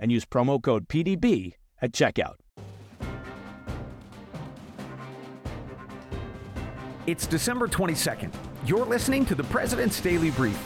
and 0.00 0.10
use 0.10 0.24
promo 0.24 0.60
code 0.60 0.88
PDB 0.88 1.54
at 1.80 1.92
checkout. 1.92 2.34
It's 7.06 7.26
December 7.26 7.68
22nd. 7.68 8.32
You're 8.66 8.84
listening 8.84 9.24
to 9.26 9.34
the 9.34 9.44
President's 9.44 10.00
Daily 10.00 10.30
Brief. 10.30 10.58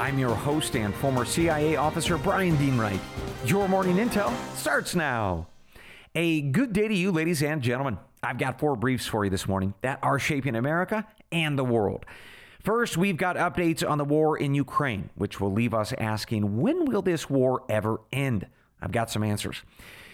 I'm 0.00 0.18
your 0.18 0.34
host 0.34 0.76
and 0.76 0.94
former 0.94 1.24
CIA 1.24 1.76
officer, 1.76 2.18
Brian 2.18 2.56
Dean 2.56 2.78
Wright. 2.78 3.00
Your 3.44 3.68
morning 3.68 3.96
intel 3.96 4.32
starts 4.56 4.94
now. 4.94 5.46
A 6.14 6.42
good 6.42 6.72
day 6.72 6.88
to 6.88 6.94
you, 6.94 7.12
ladies 7.12 7.42
and 7.42 7.62
gentlemen. 7.62 7.98
I've 8.22 8.38
got 8.38 8.58
four 8.58 8.76
briefs 8.76 9.06
for 9.06 9.24
you 9.24 9.30
this 9.30 9.46
morning 9.46 9.74
that 9.82 9.98
are 10.02 10.18
shaping 10.18 10.56
America 10.56 11.06
and 11.30 11.58
the 11.58 11.64
world. 11.64 12.04
First, 12.60 12.96
we've 12.96 13.16
got 13.16 13.36
updates 13.36 13.88
on 13.88 13.98
the 13.98 14.04
war 14.04 14.36
in 14.36 14.54
Ukraine, 14.54 15.10
which 15.14 15.40
will 15.40 15.52
leave 15.52 15.72
us 15.72 15.92
asking 15.98 16.60
when 16.60 16.84
will 16.84 17.02
this 17.02 17.30
war 17.30 17.62
ever 17.68 18.00
end? 18.12 18.46
I've 18.80 18.92
got 18.92 19.10
some 19.10 19.22
answers. 19.22 19.62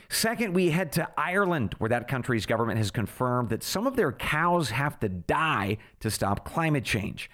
Second, 0.09 0.53
we 0.53 0.71
head 0.71 0.93
to 0.93 1.09
Ireland, 1.17 1.75
where 1.79 1.89
that 1.89 2.07
country's 2.07 2.45
government 2.45 2.77
has 2.77 2.91
confirmed 2.91 3.49
that 3.49 3.63
some 3.63 3.87
of 3.87 3.97
their 3.97 4.13
cows 4.13 4.71
have 4.71 5.01
to 5.01 5.09
die 5.09 5.79
to 6.01 6.11
stop 6.11 6.45
climate 6.45 6.85
change. 6.85 7.31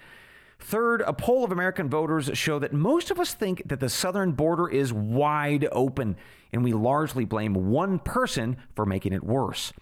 Third, 0.59 1.01
a 1.01 1.13
poll 1.13 1.43
of 1.43 1.51
American 1.51 1.89
voters 1.89 2.29
show 2.33 2.59
that 2.59 2.73
most 2.73 3.11
of 3.11 3.19
us 3.19 3.33
think 3.33 3.63
that 3.65 3.79
the 3.79 3.89
southern 3.89 4.31
border 4.31 4.67
is 4.69 4.93
wide 4.93 5.67
open, 5.71 6.15
and 6.51 6.63
we 6.63 6.73
largely 6.73 7.25
blame 7.25 7.53
one 7.53 7.99
person 7.99 8.57
for 8.75 8.85
making 8.85 9.13
it 9.13 9.23
worse. 9.23 9.73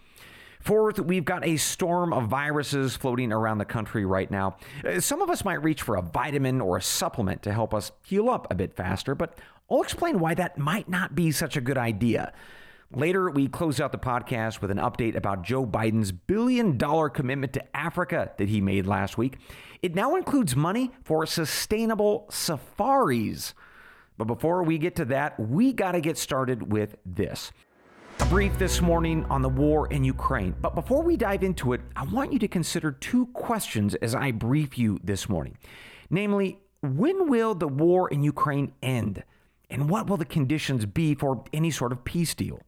Fourth, 0.59 0.99
we've 0.99 1.25
got 1.25 1.45
a 1.45 1.57
storm 1.57 2.11
of 2.13 2.27
viruses 2.27 2.95
floating 2.95 3.31
around 3.31 3.59
the 3.59 3.65
country 3.65 4.05
right 4.05 4.29
now. 4.29 4.57
Uh, 4.83 4.99
some 4.99 5.21
of 5.21 5.29
us 5.29 5.45
might 5.45 5.63
reach 5.63 5.81
for 5.81 5.95
a 5.95 6.01
vitamin 6.01 6.61
or 6.61 6.77
a 6.77 6.81
supplement 6.81 7.41
to 7.43 7.53
help 7.53 7.73
us 7.73 7.91
heal 8.03 8.29
up 8.29 8.47
a 8.51 8.55
bit 8.55 8.73
faster, 8.73 9.15
but 9.15 9.37
I'll 9.69 9.81
explain 9.81 10.19
why 10.19 10.33
that 10.35 10.57
might 10.57 10.87
not 10.87 11.13
be 11.13 11.31
such 11.31 11.57
a 11.57 11.61
good 11.61 11.77
idea. 11.77 12.33
Later, 12.93 13.29
we 13.29 13.49
close 13.49 13.81
out 13.81 13.91
the 13.91 13.97
podcast 13.97 14.61
with 14.61 14.71
an 14.71 14.77
update 14.77 15.15
about 15.15 15.43
Joe 15.43 15.65
Biden's 15.65 16.13
billion 16.13 16.77
dollar 16.77 17.09
commitment 17.09 17.51
to 17.53 17.75
Africa 17.75 18.31
that 18.37 18.47
he 18.47 18.61
made 18.61 18.87
last 18.87 19.17
week. 19.17 19.37
It 19.81 19.93
now 19.93 20.15
includes 20.15 20.55
money 20.55 20.91
for 21.03 21.25
sustainable 21.25 22.27
safaris. 22.29 23.53
But 24.17 24.25
before 24.25 24.63
we 24.63 24.77
get 24.77 24.95
to 24.95 25.05
that, 25.05 25.37
we 25.37 25.73
got 25.73 25.91
to 25.91 26.01
get 26.01 26.17
started 26.17 26.71
with 26.71 26.95
this. 27.05 27.51
A 28.19 28.25
brief 28.27 28.57
this 28.57 28.81
morning 28.81 29.25
on 29.25 29.41
the 29.41 29.49
war 29.49 29.91
in 29.91 30.05
Ukraine. 30.05 30.55
But 30.61 30.73
before 30.73 31.03
we 31.03 31.17
dive 31.17 31.43
into 31.43 31.73
it, 31.73 31.81
I 31.95 32.05
want 32.05 32.31
you 32.31 32.39
to 32.39 32.47
consider 32.47 32.91
two 32.91 33.27
questions 33.27 33.95
as 33.95 34.15
I 34.15 34.31
brief 34.31 34.77
you 34.77 34.97
this 35.03 35.27
morning. 35.27 35.57
Namely, 36.09 36.59
when 36.81 37.29
will 37.29 37.53
the 37.53 37.67
war 37.67 38.07
in 38.07 38.23
Ukraine 38.23 38.71
end? 38.81 39.23
And 39.69 39.89
what 39.89 40.07
will 40.07 40.17
the 40.17 40.25
conditions 40.25 40.85
be 40.85 41.15
for 41.15 41.43
any 41.53 41.71
sort 41.71 41.91
of 41.91 42.03
peace 42.03 42.33
deal? 42.33 42.61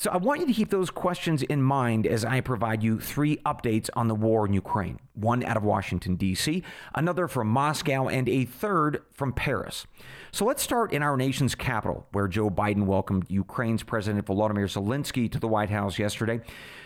So 0.00 0.10
I 0.10 0.16
want 0.16 0.40
you 0.40 0.46
to 0.46 0.54
keep 0.54 0.70
those 0.70 0.88
questions 0.88 1.42
in 1.42 1.60
mind 1.60 2.06
as 2.06 2.24
I 2.24 2.40
provide 2.40 2.82
you 2.82 2.98
three 2.98 3.36
updates 3.44 3.90
on 3.94 4.08
the 4.08 4.14
war 4.14 4.46
in 4.46 4.54
Ukraine 4.54 4.98
one 5.12 5.44
out 5.44 5.58
of 5.58 5.62
Washington, 5.62 6.16
D.C., 6.16 6.62
another 6.94 7.28
from 7.28 7.48
Moscow, 7.48 8.08
and 8.08 8.26
a 8.26 8.46
third 8.46 9.02
from 9.12 9.34
Paris. 9.34 9.86
So 10.32 10.46
let's 10.46 10.62
start 10.62 10.94
in 10.94 11.02
our 11.02 11.18
nation's 11.18 11.54
capital, 11.54 12.06
where 12.12 12.28
Joe 12.28 12.48
Biden 12.48 12.86
welcomed 12.86 13.26
Ukraine's 13.28 13.82
President 13.82 14.24
Volodymyr 14.24 14.64
Zelensky 14.64 15.30
to 15.30 15.38
the 15.38 15.46
White 15.46 15.68
House 15.68 15.98
yesterday. 15.98 16.40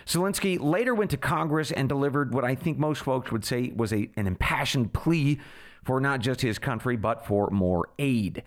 Zelensky 0.06 0.58
later 0.60 0.92
went 0.92 1.12
to 1.12 1.16
Congress 1.16 1.70
and 1.70 1.88
delivered 1.88 2.34
what 2.34 2.44
I 2.44 2.56
think 2.56 2.78
most 2.78 3.02
folks 3.02 3.30
would 3.30 3.44
say 3.44 3.72
was 3.76 3.92
a, 3.92 4.10
an 4.16 4.26
impassioned 4.26 4.92
plea 4.92 5.38
for 5.84 6.00
not 6.00 6.18
just 6.18 6.40
his 6.40 6.58
country, 6.58 6.96
but 6.96 7.24
for 7.24 7.48
more 7.52 7.90
aid. 8.00 8.42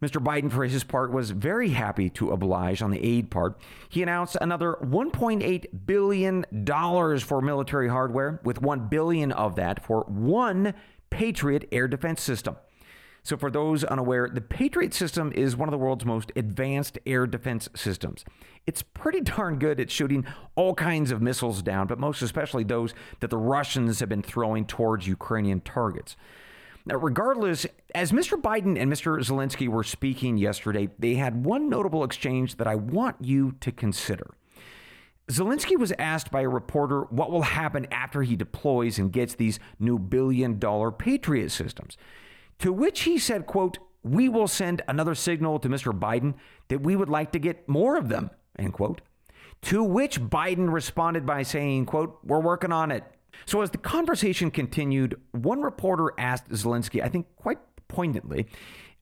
Mr. 0.00 0.22
Biden, 0.22 0.50
for 0.50 0.64
his 0.64 0.84
part, 0.84 1.12
was 1.12 1.30
very 1.30 1.70
happy 1.70 2.08
to 2.10 2.30
oblige 2.30 2.82
on 2.82 2.90
the 2.90 3.04
aid 3.04 3.30
part. 3.30 3.58
He 3.88 4.02
announced 4.02 4.36
another 4.40 4.76
$1.8 4.82 5.66
billion 5.86 6.44
for 7.18 7.42
military 7.42 7.88
hardware, 7.88 8.40
with 8.44 8.62
1 8.62 8.88
billion 8.88 9.32
of 9.32 9.56
that 9.56 9.84
for 9.84 10.02
one 10.02 10.74
Patriot 11.10 11.66
air 11.72 11.88
defense 11.88 12.22
system. 12.22 12.56
So, 13.24 13.36
for 13.36 13.50
those 13.50 13.84
unaware, 13.84 14.28
the 14.32 14.40
Patriot 14.40 14.94
system 14.94 15.32
is 15.34 15.56
one 15.56 15.68
of 15.68 15.72
the 15.72 15.78
world's 15.78 16.04
most 16.04 16.32
advanced 16.36 16.98
air 17.04 17.26
defense 17.26 17.68
systems. 17.74 18.24
It's 18.66 18.82
pretty 18.82 19.20
darn 19.20 19.58
good 19.58 19.80
at 19.80 19.90
shooting 19.90 20.24
all 20.54 20.74
kinds 20.74 21.10
of 21.10 21.20
missiles 21.20 21.60
down, 21.60 21.88
but 21.88 21.98
most 21.98 22.22
especially 22.22 22.64
those 22.64 22.94
that 23.20 23.30
the 23.30 23.36
Russians 23.36 24.00
have 24.00 24.08
been 24.08 24.22
throwing 24.22 24.64
towards 24.64 25.06
Ukrainian 25.06 25.60
targets. 25.60 26.16
Now, 26.88 26.96
regardless, 26.96 27.66
as 27.94 28.12
Mr. 28.12 28.40
Biden 28.40 28.80
and 28.80 28.90
Mr. 28.90 29.18
Zelensky 29.18 29.68
were 29.68 29.84
speaking 29.84 30.38
yesterday, 30.38 30.88
they 30.98 31.16
had 31.16 31.44
one 31.44 31.68
notable 31.68 32.02
exchange 32.02 32.56
that 32.56 32.66
I 32.66 32.76
want 32.76 33.16
you 33.20 33.56
to 33.60 33.70
consider. 33.70 34.34
Zelensky 35.30 35.78
was 35.78 35.92
asked 35.98 36.30
by 36.30 36.40
a 36.40 36.48
reporter 36.48 37.02
what 37.10 37.30
will 37.30 37.42
happen 37.42 37.86
after 37.92 38.22
he 38.22 38.36
deploys 38.36 38.98
and 38.98 39.12
gets 39.12 39.34
these 39.34 39.60
new 39.78 39.98
billion 39.98 40.58
dollar 40.58 40.90
Patriot 40.90 41.50
systems. 41.50 41.98
To 42.60 42.72
which 42.72 43.00
he 43.00 43.18
said, 43.18 43.46
quote, 43.46 43.76
we 44.02 44.30
will 44.30 44.48
send 44.48 44.80
another 44.88 45.14
signal 45.14 45.58
to 45.58 45.68
Mr. 45.68 45.92
Biden 45.92 46.36
that 46.68 46.80
we 46.80 46.96
would 46.96 47.10
like 47.10 47.32
to 47.32 47.38
get 47.38 47.68
more 47.68 47.98
of 47.98 48.08
them, 48.08 48.30
end 48.58 48.72
quote. 48.72 49.02
To 49.62 49.84
which 49.84 50.22
Biden 50.22 50.72
responded 50.72 51.26
by 51.26 51.42
saying, 51.42 51.84
quote, 51.84 52.18
we're 52.24 52.40
working 52.40 52.72
on 52.72 52.90
it, 52.90 53.04
so, 53.46 53.62
as 53.62 53.70
the 53.70 53.78
conversation 53.78 54.50
continued, 54.50 55.20
one 55.32 55.62
reporter 55.62 56.12
asked 56.18 56.50
Zelensky, 56.50 57.02
I 57.02 57.08
think 57.08 57.26
quite 57.36 57.58
poignantly, 57.88 58.46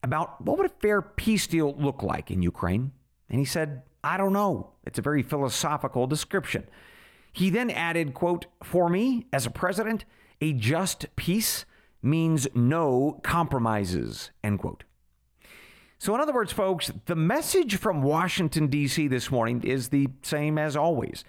about 0.02 0.40
what 0.40 0.58
would 0.58 0.66
a 0.66 0.74
fair 0.80 1.02
peace 1.02 1.46
deal 1.46 1.74
look 1.78 2.02
like 2.02 2.30
in 2.30 2.42
Ukraine. 2.42 2.92
And 3.28 3.38
he 3.38 3.44
said, 3.44 3.82
I 4.04 4.16
don't 4.16 4.32
know. 4.32 4.72
It's 4.84 4.98
a 4.98 5.02
very 5.02 5.22
philosophical 5.22 6.06
description. 6.06 6.64
He 7.32 7.50
then 7.50 7.70
added, 7.70 8.14
quote, 8.14 8.46
For 8.62 8.88
me, 8.88 9.26
as 9.32 9.46
a 9.46 9.50
president, 9.50 10.04
a 10.40 10.52
just 10.52 11.06
peace 11.16 11.64
means 12.02 12.46
no 12.54 13.20
compromises, 13.22 14.30
end 14.44 14.60
quote. 14.60 14.84
So, 15.98 16.14
in 16.14 16.20
other 16.20 16.32
words, 16.32 16.52
folks, 16.52 16.90
the 17.06 17.16
message 17.16 17.76
from 17.76 18.02
Washington, 18.02 18.68
D.C. 18.68 19.08
this 19.08 19.30
morning 19.30 19.62
is 19.64 19.88
the 19.88 20.08
same 20.22 20.58
as 20.58 20.76
always. 20.76 21.24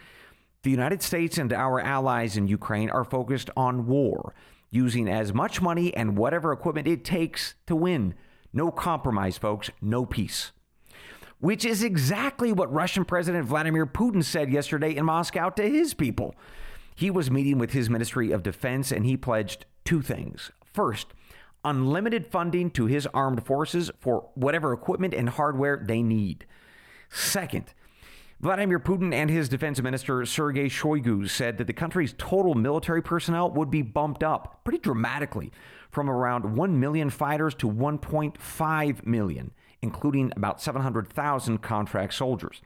The 0.68 0.72
United 0.72 1.02
States 1.02 1.38
and 1.38 1.54
our 1.54 1.80
allies 1.80 2.36
in 2.36 2.50
Ukraine 2.50 2.90
are 2.90 3.06
focused 3.06 3.50
on 3.56 3.88
war, 3.88 4.36
using 4.70 5.08
as 5.08 5.34
much 5.34 5.62
money 5.62 5.96
and 5.96 6.18
whatever 6.18 6.52
equipment 6.52 6.90
it 6.90 7.06
takes 7.06 7.56
to 7.68 7.76
win. 7.78 8.16
No 8.52 8.70
compromise, 8.70 9.38
folks, 9.38 9.72
no 9.82 10.06
peace. 10.06 10.52
Which 11.40 11.64
is 11.64 11.84
exactly 11.84 12.52
what 12.52 12.70
Russian 12.70 13.06
President 13.06 13.46
Vladimir 13.46 13.86
Putin 13.86 14.22
said 14.22 14.52
yesterday 14.52 14.94
in 14.94 15.06
Moscow 15.06 15.52
to 15.52 15.64
his 15.64 15.94
people. 15.94 16.36
He 16.94 17.10
was 17.10 17.32
meeting 17.32 17.60
with 17.60 17.72
his 17.72 17.90
Ministry 17.90 18.34
of 18.34 18.44
Defense 18.44 18.92
and 18.92 19.06
he 19.06 19.16
pledged 19.16 19.66
two 19.86 20.02
things. 20.02 20.52
First, 20.66 21.14
unlimited 21.64 22.28
funding 22.28 22.72
to 22.72 22.88
his 22.88 23.08
armed 23.14 23.46
forces 23.46 23.90
for 24.02 24.32
whatever 24.36 24.74
equipment 24.74 25.14
and 25.14 25.30
hardware 25.30 25.82
they 25.82 26.02
need. 26.02 26.46
Second, 27.10 27.74
Vladimir 28.40 28.80
Putin 28.80 29.16
and 29.16 29.32
his 29.32 29.50
defense 29.50 29.82
minister 29.82 30.24
Sergei 30.24 30.70
Shoigu 30.70 31.28
said 31.28 31.58
that 31.58 31.66
the 31.66 31.74
country's 31.74 32.14
total 32.20 32.54
military 32.54 33.02
personnel 33.02 33.50
would 33.50 33.72
be 33.72 33.82
bumped 33.82 34.24
up 34.24 34.62
pretty 34.64 34.78
dramatically 34.78 35.52
from 35.90 36.08
around 36.08 36.56
1 36.56 36.80
million 36.80 37.10
fighters 37.10 37.56
to 37.56 37.68
1.5 37.68 39.06
million, 39.08 39.52
including 39.82 40.32
about 40.36 40.62
700,000 40.62 41.58
contract 41.64 42.14
soldiers. 42.14 42.62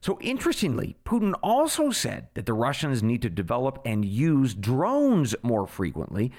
So, 0.00 0.18
interestingly, 0.20 0.96
Putin 1.04 1.34
also 1.40 1.90
said 1.90 2.26
that 2.34 2.46
the 2.46 2.54
Russians 2.54 3.00
need 3.00 3.22
to 3.22 3.30
develop 3.30 3.80
and 3.84 4.04
use 4.04 4.54
drones 4.54 5.36
more 5.42 5.68
frequently, 5.68 6.32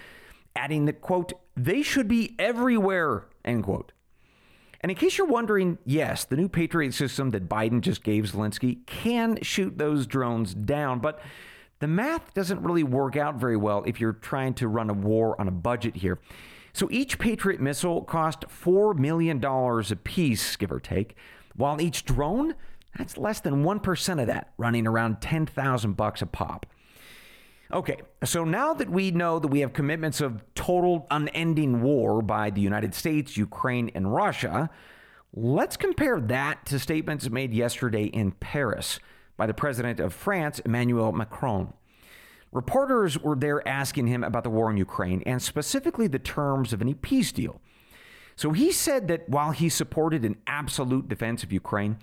adding 0.58 0.86
that, 0.86 1.00
quote, 1.00 1.32
they 1.56 1.84
should 1.84 2.10
be 2.10 2.36
everywhere, 2.38 3.28
end 3.46 3.64
quote. 3.64 3.94
And 4.82 4.90
in 4.90 4.98
case 4.98 5.18
you're 5.18 5.28
wondering, 5.28 5.78
yes, 5.86 6.26
the 6.26 6.36
new 6.36 6.50
Patriot 6.50 6.94
system 6.94 7.30
that 7.32 7.48
Biden 7.48 7.82
just 7.82 8.04
gave 8.04 8.26
Zelensky 8.26 8.86
can 8.88 9.42
shoot 9.44 9.78
those 9.78 10.08
drones 10.08 10.56
down, 10.56 11.00
but 11.00 11.22
the 11.80 11.88
math 11.88 12.34
doesn't 12.34 12.64
really 12.64 12.84
work 12.84 13.16
out 13.16 13.36
very 13.36 13.58
well 13.58 13.84
if 13.86 14.02
you're 14.02 14.14
trying 14.14 14.56
to 14.56 14.68
run 14.68 14.90
a 14.90 14.94
war 14.94 15.40
on 15.40 15.48
a 15.48 15.52
budget 15.52 15.98
here. 15.98 16.20
So 16.74 16.88
each 16.92 17.20
Patriot 17.20 17.62
missile 17.62 18.02
cost 18.04 18.46
$4 18.48 18.98
million 18.98 19.44
a 19.44 19.96
piece, 19.98 20.56
give 20.56 20.72
or 20.72 20.80
take, 20.80 21.16
while 21.56 21.80
each 21.80 22.06
drone, 22.06 22.56
that's 22.98 23.18
less 23.18 23.40
than 23.40 23.64
1% 23.64 24.22
of 24.22 24.28
that, 24.28 24.52
running 24.58 24.88
around 24.88 25.22
10,000 25.22 25.94
bucks 25.94 26.22
a 26.22 26.26
pop. 26.26 26.66
Okay, 27.74 28.02
so 28.26 28.44
now 28.44 28.74
that 28.74 28.90
we 28.90 29.12
know 29.12 29.40
that 29.40 29.48
we 29.48 29.62
have 29.62 29.72
commitments 29.72 30.20
of 30.20 30.44
total 30.56 31.08
unending 31.10 31.82
war 31.82 32.22
by 32.22 32.50
the 32.50 32.60
United 32.60 32.94
States, 32.94 33.38
Ukraine, 33.38 33.90
and 33.96 34.14
Russia, 34.14 34.70
let's 35.34 35.78
compare 35.78 36.20
that 36.20 36.66
to 36.66 36.80
statements 36.80 37.30
made 37.30 37.54
yesterday 37.54 38.06
in 38.06 38.32
Paris 38.34 39.00
by 39.38 39.46
the 39.46 39.54
president 39.54 40.02
of 40.02 40.14
France, 40.14 40.60
Emmanuel 40.60 41.14
Macron. 41.14 41.74
Reporters 42.52 43.18
were 43.18 43.38
there 43.38 43.66
asking 43.66 44.08
him 44.08 44.26
about 44.26 44.44
the 44.44 44.50
war 44.50 44.70
in 44.70 44.76
Ukraine 44.76 45.24
and 45.26 45.42
specifically 45.42 46.08
the 46.08 46.20
terms 46.20 46.74
of 46.74 46.82
any 46.82 46.94
peace 46.94 47.32
deal. 47.32 47.62
So 48.36 48.52
he 48.52 48.74
said 48.74 49.08
that 49.08 49.30
while 49.30 49.52
he 49.52 49.70
supported 49.70 50.26
an 50.26 50.36
absolute 50.46 51.08
defense 51.08 51.42
of 51.42 51.54
Ukraine, 51.54 52.00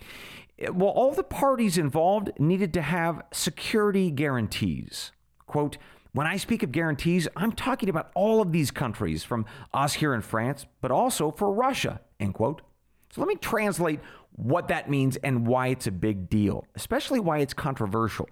well, 0.72 0.88
all 0.88 1.12
the 1.12 1.22
parties 1.22 1.76
involved 1.76 2.30
needed 2.38 2.72
to 2.72 2.82
have 2.82 3.22
security 3.32 4.10
guarantees. 4.10 5.12
Quote, 5.48 5.78
when 6.12 6.26
I 6.26 6.36
speak 6.36 6.62
of 6.62 6.72
guarantees, 6.72 7.26
I'm 7.36 7.52
talking 7.52 7.88
about 7.88 8.10
all 8.14 8.40
of 8.40 8.52
these 8.52 8.70
countries, 8.70 9.24
from 9.24 9.46
us 9.74 9.94
here 9.94 10.14
in 10.14 10.20
France, 10.20 10.66
but 10.80 10.90
also 10.90 11.30
for 11.30 11.52
Russia, 11.52 12.00
end 12.20 12.34
quote. 12.34 12.62
So 13.10 13.20
let 13.20 13.28
me 13.28 13.34
translate 13.34 14.00
what 14.32 14.68
that 14.68 14.88
means 14.88 15.16
and 15.16 15.46
why 15.46 15.68
it's 15.68 15.86
a 15.86 15.90
big 15.90 16.30
deal, 16.30 16.64
especially 16.76 17.18
why 17.18 17.38
it's 17.38 17.54
controversial. 17.54 18.28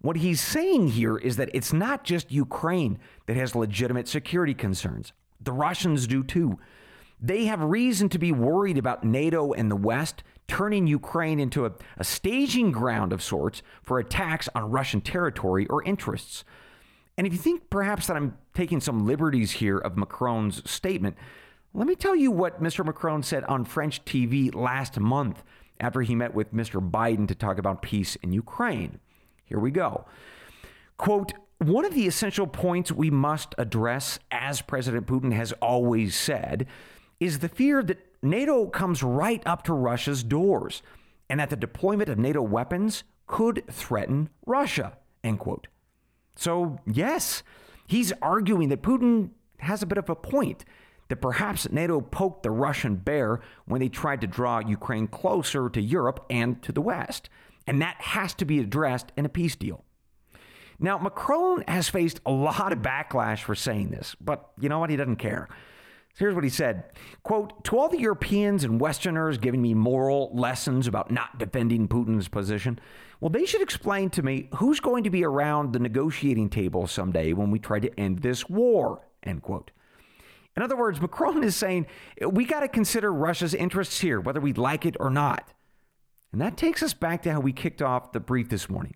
What 0.00 0.16
he's 0.16 0.40
saying 0.40 0.88
here 0.88 1.16
is 1.16 1.36
that 1.36 1.50
it's 1.54 1.72
not 1.72 2.04
just 2.04 2.30
Ukraine 2.30 2.98
that 3.26 3.36
has 3.36 3.54
legitimate 3.54 4.06
security 4.06 4.52
concerns. 4.52 5.12
The 5.40 5.52
Russians 5.52 6.06
do 6.06 6.22
too. 6.22 6.58
They 7.20 7.46
have 7.46 7.62
reason 7.62 8.08
to 8.10 8.18
be 8.18 8.32
worried 8.32 8.78
about 8.78 9.04
NATO 9.04 9.52
and 9.52 9.70
the 9.70 9.76
West 9.76 10.22
turning 10.46 10.86
Ukraine 10.86 11.40
into 11.40 11.66
a, 11.66 11.72
a 11.96 12.04
staging 12.04 12.70
ground 12.70 13.12
of 13.12 13.22
sorts 13.22 13.62
for 13.82 13.98
attacks 13.98 14.48
on 14.54 14.70
Russian 14.70 15.00
territory 15.00 15.66
or 15.66 15.82
interests. 15.84 16.44
And 17.16 17.26
if 17.26 17.32
you 17.32 17.38
think 17.38 17.70
perhaps 17.70 18.06
that 18.06 18.16
I'm 18.16 18.36
taking 18.54 18.80
some 18.80 19.06
liberties 19.06 19.52
here 19.52 19.78
of 19.78 19.96
Macron's 19.96 20.68
statement, 20.70 21.16
let 21.72 21.86
me 21.86 21.94
tell 21.94 22.14
you 22.14 22.30
what 22.30 22.62
Mr. 22.62 22.84
Macron 22.84 23.22
said 23.22 23.44
on 23.44 23.64
French 23.64 24.04
TV 24.04 24.54
last 24.54 24.98
month 24.98 25.42
after 25.80 26.02
he 26.02 26.14
met 26.14 26.34
with 26.34 26.54
Mr. 26.54 26.80
Biden 26.88 27.26
to 27.28 27.34
talk 27.34 27.58
about 27.58 27.82
peace 27.82 28.16
in 28.16 28.32
Ukraine. 28.32 29.00
Here 29.44 29.58
we 29.58 29.70
go. 29.70 30.04
Quote, 30.96 31.32
one 31.58 31.84
of 31.84 31.94
the 31.94 32.06
essential 32.06 32.46
points 32.46 32.92
we 32.92 33.10
must 33.10 33.54
address, 33.58 34.18
as 34.30 34.60
President 34.60 35.06
Putin 35.06 35.32
has 35.32 35.52
always 35.54 36.14
said, 36.14 36.66
is 37.20 37.38
the 37.38 37.48
fear 37.48 37.82
that 37.82 37.98
NATO 38.22 38.66
comes 38.66 39.02
right 39.02 39.42
up 39.46 39.62
to 39.64 39.72
Russia's 39.72 40.22
doors 40.22 40.82
and 41.28 41.40
that 41.40 41.50
the 41.50 41.56
deployment 41.56 42.08
of 42.08 42.18
NATO 42.18 42.42
weapons 42.42 43.04
could 43.26 43.64
threaten 43.70 44.30
Russia, 44.46 44.98
end 45.22 45.38
quote. 45.38 45.68
So, 46.36 46.78
yes, 46.86 47.42
he's 47.86 48.12
arguing 48.20 48.68
that 48.68 48.82
Putin 48.82 49.30
has 49.58 49.82
a 49.82 49.86
bit 49.86 49.98
of 49.98 50.08
a 50.08 50.14
point 50.14 50.64
that 51.08 51.16
perhaps 51.16 51.70
NATO 51.70 52.00
poked 52.00 52.42
the 52.42 52.50
Russian 52.50 52.96
bear 52.96 53.40
when 53.66 53.80
they 53.80 53.88
tried 53.88 54.20
to 54.22 54.26
draw 54.26 54.58
Ukraine 54.58 55.06
closer 55.06 55.68
to 55.68 55.80
Europe 55.80 56.24
and 56.30 56.62
to 56.62 56.72
the 56.72 56.80
West. 56.80 57.28
And 57.66 57.80
that 57.80 58.00
has 58.00 58.34
to 58.34 58.44
be 58.44 58.58
addressed 58.58 59.12
in 59.16 59.24
a 59.24 59.28
peace 59.28 59.56
deal. 59.56 59.84
Now, 60.78 60.98
Macron 60.98 61.62
has 61.68 61.88
faced 61.88 62.20
a 62.26 62.32
lot 62.32 62.72
of 62.72 62.80
backlash 62.80 63.40
for 63.42 63.54
saying 63.54 63.90
this, 63.90 64.16
but 64.20 64.50
you 64.60 64.68
know 64.68 64.80
what? 64.80 64.90
He 64.90 64.96
doesn't 64.96 65.16
care. 65.16 65.48
Here's 66.16 66.34
what 66.34 66.44
he 66.44 66.50
said 66.50 66.84
quote, 67.22 67.64
to 67.64 67.78
all 67.78 67.88
the 67.88 67.98
Europeans 67.98 68.64
and 68.64 68.80
Westerners 68.80 69.38
giving 69.38 69.60
me 69.60 69.74
moral 69.74 70.30
lessons 70.32 70.86
about 70.86 71.10
not 71.10 71.38
defending 71.38 71.88
Putin's 71.88 72.28
position, 72.28 72.78
well, 73.20 73.30
they 73.30 73.44
should 73.46 73.62
explain 73.62 74.10
to 74.10 74.22
me 74.22 74.48
who's 74.56 74.80
going 74.80 75.04
to 75.04 75.10
be 75.10 75.24
around 75.24 75.72
the 75.72 75.78
negotiating 75.78 76.50
table 76.50 76.86
someday 76.86 77.32
when 77.32 77.50
we 77.50 77.58
try 77.58 77.80
to 77.80 78.00
end 78.00 78.20
this 78.20 78.48
war, 78.48 79.06
end 79.22 79.42
quote. 79.42 79.70
In 80.56 80.62
other 80.62 80.76
words, 80.76 81.00
Macron 81.00 81.42
is 81.42 81.56
saying 81.56 81.86
we 82.24 82.44
got 82.44 82.60
to 82.60 82.68
consider 82.68 83.12
Russia's 83.12 83.54
interests 83.54 84.00
here, 84.00 84.20
whether 84.20 84.40
we 84.40 84.52
like 84.52 84.86
it 84.86 84.96
or 85.00 85.10
not. 85.10 85.52
And 86.30 86.40
that 86.40 86.56
takes 86.56 86.82
us 86.82 86.94
back 86.94 87.22
to 87.22 87.32
how 87.32 87.40
we 87.40 87.52
kicked 87.52 87.82
off 87.82 88.12
the 88.12 88.20
brief 88.20 88.48
this 88.50 88.68
morning. 88.68 88.94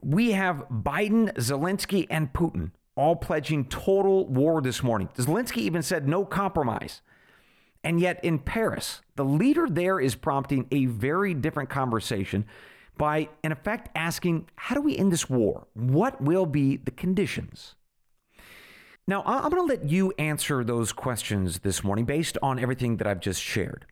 We 0.00 0.32
have 0.32 0.64
Biden, 0.70 1.32
Zelensky, 1.34 2.06
and 2.10 2.32
Putin 2.32 2.72
all 2.96 3.16
pledging 3.16 3.64
total 3.64 4.26
war 4.26 4.60
this 4.60 4.82
morning. 4.82 5.08
Zelensky 5.16 5.58
even 5.58 5.82
said 5.82 6.08
no 6.08 6.24
compromise. 6.24 7.02
And 7.82 8.00
yet 8.00 8.22
in 8.24 8.38
Paris, 8.38 9.00
the 9.16 9.24
leader 9.24 9.66
there 9.68 9.98
is 9.98 10.14
prompting 10.14 10.66
a 10.70 10.86
very 10.86 11.32
different 11.32 11.70
conversation 11.70 12.44
by, 12.98 13.28
in 13.42 13.52
effect, 13.52 13.88
asking, 13.94 14.48
How 14.56 14.74
do 14.74 14.82
we 14.82 14.96
end 14.96 15.12
this 15.12 15.30
war? 15.30 15.66
What 15.74 16.20
will 16.20 16.44
be 16.44 16.76
the 16.76 16.90
conditions? 16.90 17.74
Now, 19.06 19.22
I'm 19.24 19.50
going 19.50 19.66
to 19.66 19.74
let 19.74 19.88
you 19.88 20.12
answer 20.18 20.62
those 20.62 20.92
questions 20.92 21.60
this 21.60 21.82
morning 21.82 22.04
based 22.04 22.36
on 22.42 22.58
everything 22.58 22.98
that 22.98 23.06
I've 23.06 23.20
just 23.20 23.42
shared. 23.42 23.86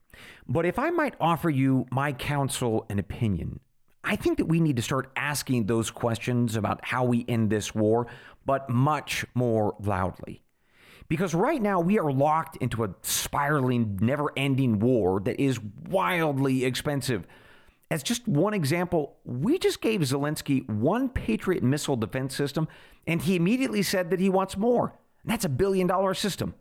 But 0.47 0.67
if 0.67 0.79
I 0.79 0.91
might 0.91 1.15
offer 1.21 1.51
you 1.51 1.87
my 1.91 2.13
counsel 2.13 2.85
and 2.89 3.01
opinion, 3.01 3.61
I 4.09 4.17
think 4.17 4.39
that 4.39 4.47
we 4.47 4.59
need 4.59 4.77
to 4.77 4.83
start 4.83 5.13
asking 5.17 5.67
those 5.67 5.91
questions 5.91 6.57
about 6.57 6.83
how 6.83 7.05
we 7.05 7.27
end 7.29 7.51
this 7.51 7.75
war, 7.75 8.07
but 8.47 8.71
much 8.71 9.27
more 9.35 9.77
loudly. 9.81 10.43
Because 11.09 11.35
right 11.35 11.61
now 11.61 11.81
we 11.81 11.99
are 11.99 12.11
locked 12.11 12.57
into 12.57 12.85
a 12.85 12.95
spiraling, 13.03 13.99
never 14.01 14.33
ending 14.35 14.79
war 14.79 15.21
that 15.21 15.39
is 15.39 15.61
wildly 15.61 16.65
expensive. 16.65 17.27
As 17.91 18.03
just 18.03 18.27
one 18.27 18.55
example, 18.55 19.19
we 19.27 19.59
just 19.59 19.83
gave 19.83 20.01
Zelensky 20.01 20.67
one 20.67 21.11
Patriot 21.11 21.63
missile 21.63 21.97
defense 21.97 22.35
system, 22.35 22.67
and 23.07 23.21
he 23.21 23.37
immediately 23.37 23.83
said 23.83 24.09
that 24.09 24.21
he 24.21 24.31
wants 24.31 24.57
more. 24.57 24.95
that's 25.27 25.45
a 25.45 25.51
billion 25.51 25.87
dollar 25.87 26.15
system. 26.15 26.55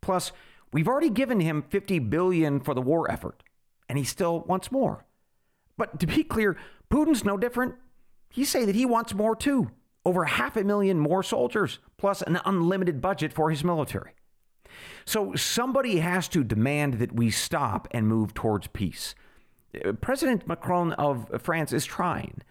Plus, 0.00 0.32
we've 0.72 0.88
already 0.88 1.10
given 1.10 1.38
him 1.38 1.62
50 1.62 2.00
billion 2.00 2.58
for 2.58 2.74
the 2.74 2.82
war 2.82 3.08
effort, 3.08 3.44
and 3.88 3.96
he 3.96 4.02
still 4.02 4.40
wants 4.40 4.72
more. 4.72 5.04
But 5.76 6.00
to 6.00 6.06
be 6.06 6.24
clear, 6.24 6.56
Putin's 6.90 7.24
no 7.24 7.36
different. 7.36 7.74
He 8.30 8.44
saying 8.44 8.66
that 8.66 8.74
he 8.74 8.86
wants 8.86 9.14
more 9.14 9.36
too. 9.36 9.70
Over 10.04 10.24
half 10.26 10.56
a 10.56 10.64
million 10.64 10.98
more 10.98 11.22
soldiers, 11.22 11.78
plus 11.96 12.20
an 12.22 12.38
unlimited 12.44 13.00
budget 13.00 13.32
for 13.32 13.50
his 13.50 13.64
military. 13.64 14.12
So 15.04 15.34
somebody 15.34 15.98
has 15.98 16.28
to 16.28 16.44
demand 16.44 16.94
that 16.94 17.14
we 17.14 17.30
stop 17.30 17.88
and 17.90 18.06
move 18.06 18.34
towards 18.34 18.66
peace. 18.68 19.14
President 20.00 20.46
Macron 20.46 20.92
of 20.92 21.42
France 21.42 21.72
is 21.72 21.84
trying. 21.84 22.42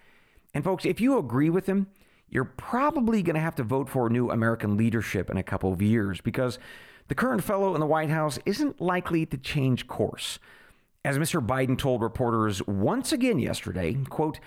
And 0.53 0.63
folks, 0.63 0.85
if 0.85 0.99
you 0.99 1.17
agree 1.17 1.49
with 1.49 1.67
him, 1.67 1.87
you're 2.29 2.45
probably 2.45 3.21
going 3.21 3.35
to 3.35 3.41
have 3.41 3.55
to 3.55 3.63
vote 3.63 3.89
for 3.89 4.09
new 4.09 4.31
American 4.31 4.75
leadership 4.75 5.29
in 5.29 5.37
a 5.37 5.43
couple 5.43 5.71
of 5.71 5.81
years 5.81 6.21
because 6.21 6.57
the 7.07 7.15
current 7.15 7.43
fellow 7.43 7.73
in 7.75 7.79
the 7.79 7.85
White 7.85 8.09
House 8.09 8.39
isn't 8.45 8.81
likely 8.81 9.25
to 9.27 9.37
change 9.37 9.87
course. 9.87 10.39
As 11.05 11.17
Mr. 11.17 11.45
Biden 11.45 11.77
told 11.77 12.01
reporters 12.01 12.65
once 12.65 13.11
again 13.11 13.37
yesterday, 13.37 13.95
quote, 14.09 14.39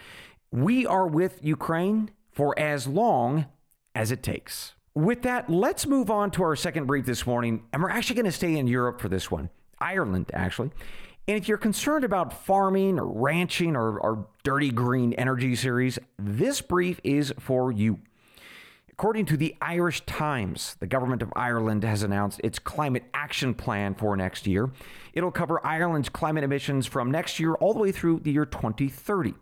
"We 0.51 0.87
are 0.87 1.07
with 1.07 1.45
Ukraine 1.45 2.11
for 2.31 2.59
as 2.59 2.89
long 2.89 3.45
as 3.95 4.11
it 4.11 4.23
takes." 4.23 4.75
With 4.95 5.21
that, 5.23 5.51
let's 5.51 5.87
move 5.87 6.11
on 6.11 6.31
to 6.31 6.43
our 6.43 6.57
second 6.57 6.87
brief 6.87 7.05
this 7.05 7.27
morning, 7.27 7.65
and 7.75 7.83
we're 7.83 7.91
actually 7.91 8.17
going 8.17 8.25
to 8.25 8.33
stay 8.33 8.57
in 8.57 8.67
Europe 8.67 9.03
for 9.03 9.11
this 9.11 9.31
one. 9.31 9.51
Ireland, 9.79 10.31
actually. 10.33 10.71
And 11.29 11.37
if 11.37 11.47
you're 11.47 11.59
concerned 11.59 12.05
about 12.05 12.33
farming 12.33 12.99
or 12.99 13.07
ranching 13.07 13.77
or 13.77 14.01
our 14.01 14.27
dirty 14.43 14.71
green 14.71 15.13
energy 15.13 15.55
series, 15.57 15.99
this 16.19 16.63
brief 16.63 17.01
is 17.05 17.35
for 17.39 17.71
you. 17.71 17.99
According 18.99 19.27
to 19.27 19.37
the 19.37 19.55
Irish 19.61 20.07
Times, 20.07 20.75
the 20.81 20.87
government 20.87 21.21
of 21.21 21.31
Ireland 21.37 21.85
has 21.85 22.03
announced 22.03 22.41
its 22.43 22.59
climate 22.59 23.05
action 23.13 23.53
plan 23.53 23.95
for 23.95 24.17
next 24.17 24.47
year. 24.47 24.71
It'll 25.13 25.31
cover 25.31 25.65
Ireland's 25.67 26.09
climate 26.09 26.45
emissions 26.45 26.87
from 26.87 27.11
next 27.11 27.39
year 27.39 27.53
all 27.57 27.75
the 27.75 27.79
way 27.79 27.93
through 27.93 28.21
the 28.21 28.33
year 28.33 28.47
2030. 28.47 29.35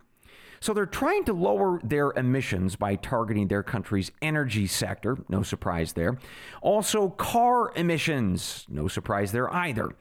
So 0.58 0.74
they're 0.74 0.86
trying 0.86 1.22
to 1.26 1.32
lower 1.32 1.80
their 1.84 2.10
emissions 2.16 2.74
by 2.74 2.96
targeting 2.96 3.46
their 3.46 3.62
country's 3.62 4.10
energy 4.20 4.66
sector, 4.66 5.18
no 5.28 5.44
surprise 5.44 5.92
there. 5.92 6.18
Also, 6.60 7.10
car 7.10 7.72
emissions, 7.76 8.66
no 8.68 8.88
surprise 8.88 9.30
there 9.30 9.54
either. 9.54 9.94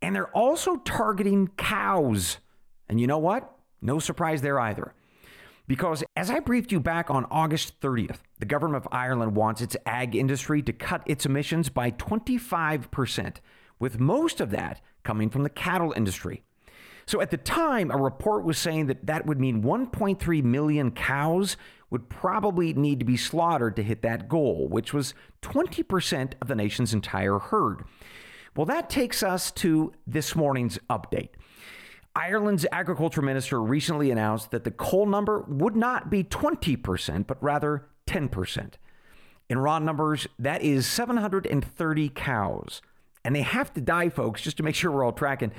And 0.00 0.16
they're 0.16 0.34
also 0.34 0.76
targeting 0.76 1.48
cows. 1.58 2.38
And 2.88 2.98
you 2.98 3.06
know 3.06 3.18
what? 3.18 3.54
No 3.82 3.98
surprise 3.98 4.40
there 4.40 4.58
either. 4.58 4.94
Because 5.68 6.02
as 6.16 6.30
I 6.30 6.40
briefed 6.40 6.72
you 6.72 6.80
back 6.80 7.10
on 7.10 7.26
August 7.30 7.78
30th, 7.80 8.20
the 8.38 8.46
government 8.46 8.84
of 8.84 8.88
Ireland 8.90 9.36
wants 9.36 9.60
its 9.60 9.76
ag 9.84 10.16
industry 10.16 10.62
to 10.62 10.72
cut 10.72 11.02
its 11.04 11.26
emissions 11.26 11.68
by 11.68 11.90
25%, 11.90 13.36
with 13.78 14.00
most 14.00 14.40
of 14.40 14.50
that 14.50 14.80
coming 15.04 15.28
from 15.28 15.42
the 15.42 15.50
cattle 15.50 15.92
industry. 15.94 16.42
So 17.04 17.20
at 17.20 17.30
the 17.30 17.36
time, 17.36 17.90
a 17.90 17.98
report 17.98 18.44
was 18.44 18.58
saying 18.58 18.86
that 18.86 19.06
that 19.06 19.26
would 19.26 19.38
mean 19.38 19.62
1.3 19.62 20.42
million 20.42 20.90
cows 20.90 21.58
would 21.90 22.08
probably 22.08 22.72
need 22.72 22.98
to 23.00 23.04
be 23.06 23.16
slaughtered 23.18 23.76
to 23.76 23.82
hit 23.82 24.00
that 24.02 24.28
goal, 24.28 24.68
which 24.68 24.94
was 24.94 25.12
20% 25.42 26.32
of 26.40 26.48
the 26.48 26.54
nation's 26.54 26.94
entire 26.94 27.38
herd. 27.38 27.84
Well, 28.56 28.66
that 28.66 28.90
takes 28.90 29.22
us 29.22 29.50
to 29.52 29.92
this 30.06 30.34
morning's 30.34 30.78
update. 30.90 31.30
Ireland's 32.14 32.66
agriculture 32.72 33.22
minister 33.22 33.62
recently 33.62 34.10
announced 34.10 34.50
that 34.50 34.64
the 34.64 34.70
coal 34.70 35.06
number 35.06 35.44
would 35.48 35.76
not 35.76 36.10
be 36.10 36.24
20%, 36.24 37.26
but 37.26 37.42
rather 37.42 37.86
10%. 38.06 38.74
In 39.48 39.58
raw 39.58 39.78
numbers, 39.78 40.26
that 40.38 40.62
is 40.62 40.86
730 40.86 42.08
cows. 42.10 42.82
And 43.24 43.34
they 43.34 43.42
have 43.42 43.72
to 43.74 43.80
die, 43.80 44.08
folks, 44.08 44.42
just 44.42 44.56
to 44.58 44.62
make 44.62 44.74
sure 44.74 44.90
we're 44.90 45.04
all 45.04 45.12
tracking, 45.12 45.52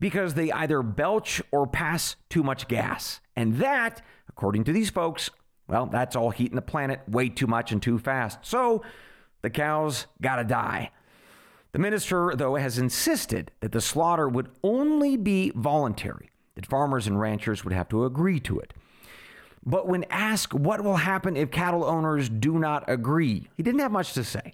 because 0.00 0.34
they 0.34 0.50
either 0.52 0.82
belch 0.82 1.40
or 1.50 1.66
pass 1.66 2.16
too 2.28 2.42
much 2.42 2.68
gas. 2.68 3.20
And 3.36 3.56
that, 3.56 4.02
according 4.28 4.64
to 4.64 4.72
these 4.72 4.90
folks, 4.90 5.30
well, 5.68 5.86
that's 5.86 6.16
all 6.16 6.30
heating 6.30 6.56
the 6.56 6.62
planet 6.62 7.00
way 7.08 7.28
too 7.28 7.46
much 7.46 7.72
and 7.72 7.82
too 7.82 7.98
fast. 7.98 8.40
So 8.42 8.82
the 9.42 9.50
cows 9.50 10.06
gotta 10.20 10.44
die. 10.44 10.90
The 11.72 11.78
minister, 11.78 12.34
though, 12.36 12.56
has 12.56 12.76
insisted 12.76 13.50
that 13.60 13.72
the 13.72 13.80
slaughter 13.80 14.28
would 14.28 14.50
only 14.62 15.16
be 15.16 15.52
voluntary, 15.54 16.30
that 16.54 16.66
farmers 16.66 17.06
and 17.06 17.18
ranchers 17.18 17.64
would 17.64 17.72
have 17.72 17.88
to 17.88 18.04
agree 18.04 18.40
to 18.40 18.58
it. 18.58 18.74
But 19.64 19.88
when 19.88 20.04
asked 20.10 20.52
what 20.52 20.84
will 20.84 20.96
happen 20.96 21.36
if 21.36 21.50
cattle 21.50 21.84
owners 21.84 22.28
do 22.28 22.58
not 22.58 22.84
agree, 22.88 23.48
he 23.56 23.62
didn't 23.62 23.80
have 23.80 23.92
much 23.92 24.12
to 24.14 24.24
say. 24.24 24.52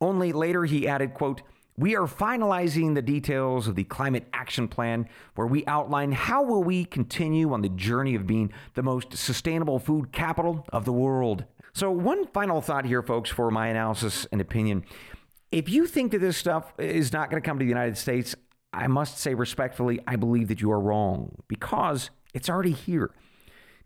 Only 0.00 0.32
later 0.32 0.64
he 0.66 0.86
added, 0.86 1.14
quote, 1.14 1.42
we 1.78 1.96
are 1.96 2.06
finalizing 2.06 2.94
the 2.94 3.02
details 3.02 3.66
of 3.66 3.74
the 3.74 3.84
climate 3.84 4.28
action 4.32 4.68
plan 4.68 5.08
where 5.34 5.46
we 5.46 5.66
outline 5.66 6.12
how 6.12 6.42
will 6.42 6.62
we 6.62 6.84
continue 6.84 7.52
on 7.52 7.60
the 7.60 7.68
journey 7.70 8.14
of 8.14 8.26
being 8.26 8.52
the 8.74 8.82
most 8.82 9.16
sustainable 9.16 9.78
food 9.78 10.12
capital 10.12 10.64
of 10.72 10.84
the 10.84 10.92
world. 10.92 11.44
So 11.74 11.90
one 11.90 12.26
final 12.28 12.62
thought 12.62 12.86
here 12.86 13.02
folks 13.02 13.28
for 13.28 13.50
my 13.50 13.66
analysis 13.66 14.26
and 14.32 14.40
opinion. 14.40 14.84
If 15.52 15.68
you 15.68 15.86
think 15.86 16.12
that 16.12 16.20
this 16.20 16.36
stuff 16.36 16.72
is 16.78 17.12
not 17.12 17.30
going 17.30 17.40
to 17.40 17.46
come 17.46 17.58
to 17.58 17.64
the 17.64 17.68
United 17.68 17.96
States, 17.96 18.34
I 18.72 18.88
must 18.88 19.18
say 19.18 19.34
respectfully, 19.34 20.00
I 20.06 20.16
believe 20.16 20.48
that 20.48 20.60
you 20.60 20.72
are 20.72 20.80
wrong 20.80 21.42
because 21.48 22.10
it's 22.34 22.50
already 22.50 22.72
here. 22.72 23.12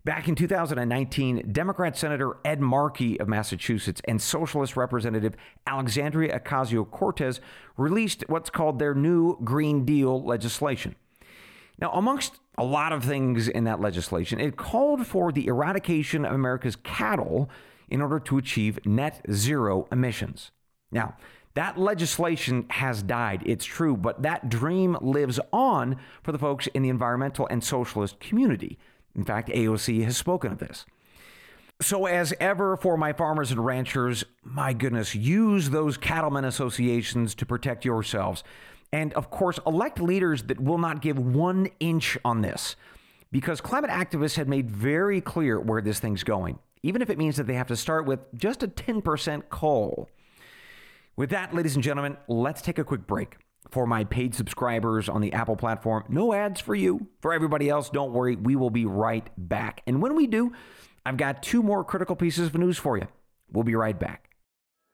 Back 0.03 0.27
in 0.27 0.33
2019, 0.33 1.51
Democrat 1.51 1.95
Senator 1.95 2.37
Ed 2.43 2.59
Markey 2.59 3.19
of 3.19 3.27
Massachusetts 3.27 4.01
and 4.05 4.19
Socialist 4.19 4.75
Representative 4.75 5.35
Alexandria 5.67 6.39
Ocasio 6.39 6.89
Cortez 6.89 7.39
released 7.77 8.23
what's 8.27 8.49
called 8.49 8.79
their 8.79 8.95
new 8.95 9.37
Green 9.43 9.85
Deal 9.85 10.23
legislation. 10.23 10.95
Now, 11.79 11.91
amongst 11.91 12.39
a 12.57 12.63
lot 12.63 12.93
of 12.93 13.03
things 13.03 13.47
in 13.47 13.65
that 13.65 13.79
legislation, 13.79 14.39
it 14.39 14.57
called 14.57 15.05
for 15.05 15.31
the 15.31 15.45
eradication 15.45 16.25
of 16.25 16.33
America's 16.33 16.75
cattle 16.77 17.51
in 17.87 18.01
order 18.01 18.19
to 18.19 18.39
achieve 18.39 18.79
net 18.85 19.23
zero 19.31 19.87
emissions. 19.91 20.49
Now, 20.91 21.15
that 21.53 21.77
legislation 21.77 22.65
has 22.69 23.03
died, 23.03 23.43
it's 23.45 23.65
true, 23.65 23.97
but 23.97 24.21
that 24.23 24.49
dream 24.49 24.97
lives 25.01 25.39
on 25.51 25.97
for 26.23 26.31
the 26.31 26.39
folks 26.39 26.67
in 26.67 26.81
the 26.81 26.89
environmental 26.89 27.47
and 27.47 27.63
socialist 27.63 28.19
community. 28.19 28.77
In 29.15 29.25
fact, 29.25 29.49
AOC 29.49 30.03
has 30.05 30.15
spoken 30.15 30.51
of 30.51 30.59
this. 30.59 30.85
So, 31.81 32.05
as 32.05 32.31
ever 32.39 32.77
for 32.77 32.95
my 32.95 33.11
farmers 33.11 33.51
and 33.51 33.65
ranchers, 33.65 34.23
my 34.43 34.71
goodness, 34.71 35.15
use 35.15 35.71
those 35.71 35.97
cattlemen 35.97 36.45
associations 36.45 37.33
to 37.35 37.45
protect 37.45 37.83
yourselves. 37.83 38.43
And 38.93 39.13
of 39.13 39.31
course, 39.31 39.59
elect 39.65 39.99
leaders 39.99 40.43
that 40.43 40.59
will 40.59 40.77
not 40.77 41.01
give 41.01 41.17
one 41.17 41.69
inch 41.79 42.17
on 42.23 42.41
this. 42.41 42.75
Because 43.31 43.61
climate 43.61 43.89
activists 43.89 44.35
have 44.35 44.47
made 44.47 44.69
very 44.69 45.21
clear 45.21 45.59
where 45.59 45.81
this 45.81 45.99
thing's 45.99 46.23
going, 46.23 46.59
even 46.83 47.01
if 47.01 47.09
it 47.09 47.17
means 47.17 47.37
that 47.37 47.47
they 47.47 47.53
have 47.55 47.67
to 47.67 47.77
start 47.77 48.05
with 48.05 48.19
just 48.35 48.61
a 48.61 48.67
10% 48.67 49.43
coal. 49.49 50.09
With 51.21 51.29
that, 51.29 51.53
ladies 51.53 51.75
and 51.75 51.83
gentlemen, 51.83 52.17
let's 52.27 52.63
take 52.63 52.79
a 52.79 52.83
quick 52.83 53.05
break. 53.05 53.37
For 53.69 53.85
my 53.85 54.05
paid 54.05 54.33
subscribers 54.33 55.07
on 55.07 55.21
the 55.21 55.33
Apple 55.33 55.55
platform, 55.55 56.03
no 56.09 56.33
ads 56.33 56.59
for 56.59 56.73
you. 56.73 57.09
For 57.21 57.31
everybody 57.31 57.69
else, 57.69 57.91
don't 57.91 58.11
worry, 58.11 58.35
we 58.35 58.55
will 58.55 58.71
be 58.71 58.85
right 58.85 59.29
back. 59.37 59.83
And 59.85 60.01
when 60.01 60.15
we 60.15 60.25
do, 60.25 60.51
I've 61.05 61.17
got 61.17 61.43
two 61.43 61.61
more 61.61 61.83
critical 61.83 62.15
pieces 62.15 62.47
of 62.47 62.55
news 62.55 62.79
for 62.79 62.97
you. 62.97 63.07
We'll 63.51 63.63
be 63.63 63.75
right 63.75 63.99
back. 63.99 64.30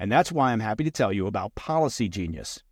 And 0.00 0.10
that's 0.10 0.32
why 0.32 0.50
I'm 0.50 0.60
happy 0.60 0.82
to 0.84 0.90
tell 0.90 1.12
you 1.12 1.26
about 1.26 1.54
Policy 1.56 2.08
Genius. 2.08 2.62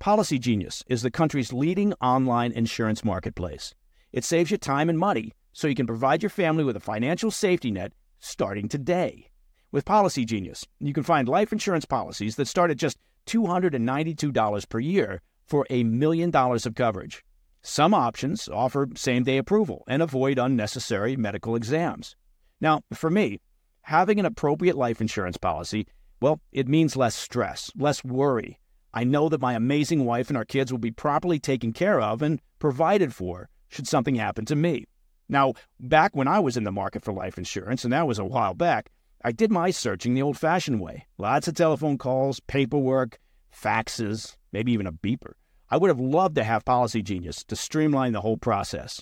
Policy 0.00 0.36
Genius 0.40 0.82
is 0.88 1.02
the 1.02 1.12
country's 1.12 1.52
leading 1.52 1.92
online 2.00 2.50
insurance 2.50 3.04
marketplace. 3.04 3.72
It 4.10 4.24
saves 4.24 4.50
you 4.50 4.58
time 4.58 4.90
and 4.90 4.98
money 4.98 5.30
so 5.52 5.68
you 5.68 5.76
can 5.76 5.86
provide 5.86 6.24
your 6.24 6.30
family 6.30 6.64
with 6.64 6.76
a 6.76 6.80
financial 6.80 7.30
safety 7.30 7.70
net 7.70 7.92
starting 8.18 8.68
today. 8.68 9.30
With 9.70 9.84
Policy 9.84 10.24
Genius, 10.24 10.66
you 10.80 10.92
can 10.92 11.04
find 11.04 11.28
life 11.28 11.52
insurance 11.52 11.84
policies 11.84 12.34
that 12.34 12.48
start 12.48 12.72
at 12.72 12.78
just 12.78 12.98
$292 13.28 14.68
per 14.68 14.80
year 14.80 15.22
for 15.46 15.64
a 15.70 15.84
million 15.84 16.32
dollars 16.32 16.66
of 16.66 16.74
coverage. 16.74 17.22
Some 17.62 17.94
options 17.94 18.48
offer 18.48 18.88
same 18.96 19.22
day 19.22 19.38
approval 19.38 19.84
and 19.86 20.02
avoid 20.02 20.36
unnecessary 20.36 21.16
medical 21.16 21.54
exams. 21.54 22.16
Now, 22.60 22.80
for 22.92 23.08
me, 23.08 23.40
having 23.82 24.18
an 24.18 24.26
appropriate 24.26 24.76
life 24.76 25.00
insurance 25.00 25.36
policy 25.36 25.86
well, 26.22 26.40
it 26.52 26.68
means 26.68 26.96
less 26.96 27.16
stress, 27.16 27.70
less 27.76 28.04
worry. 28.04 28.60
I 28.94 29.04
know 29.04 29.28
that 29.28 29.40
my 29.40 29.54
amazing 29.54 30.04
wife 30.04 30.28
and 30.28 30.36
our 30.36 30.44
kids 30.44 30.70
will 30.70 30.78
be 30.78 30.92
properly 30.92 31.38
taken 31.38 31.72
care 31.72 32.00
of 32.00 32.22
and 32.22 32.40
provided 32.58 33.12
for 33.12 33.48
should 33.68 33.88
something 33.88 34.14
happen 34.14 34.44
to 34.44 34.54
me. 34.54 34.84
Now, 35.28 35.54
back 35.80 36.14
when 36.14 36.28
I 36.28 36.38
was 36.38 36.56
in 36.56 36.64
the 36.64 36.70
market 36.70 37.02
for 37.02 37.12
life 37.12 37.38
insurance, 37.38 37.84
and 37.84 37.92
that 37.92 38.06
was 38.06 38.18
a 38.18 38.24
while 38.24 38.54
back, 38.54 38.90
I 39.24 39.32
did 39.32 39.50
my 39.50 39.70
searching 39.70 40.14
the 40.14 40.22
old 40.22 40.38
fashioned 40.38 40.80
way. 40.80 41.06
Lots 41.18 41.48
of 41.48 41.54
telephone 41.54 41.98
calls, 41.98 42.38
paperwork, 42.40 43.18
faxes, 43.52 44.36
maybe 44.52 44.72
even 44.72 44.86
a 44.86 44.92
beeper. 44.92 45.32
I 45.70 45.76
would 45.76 45.88
have 45.88 46.00
loved 46.00 46.36
to 46.36 46.44
have 46.44 46.64
Policy 46.64 47.02
Genius 47.02 47.42
to 47.44 47.56
streamline 47.56 48.12
the 48.12 48.20
whole 48.20 48.36
process. 48.36 49.00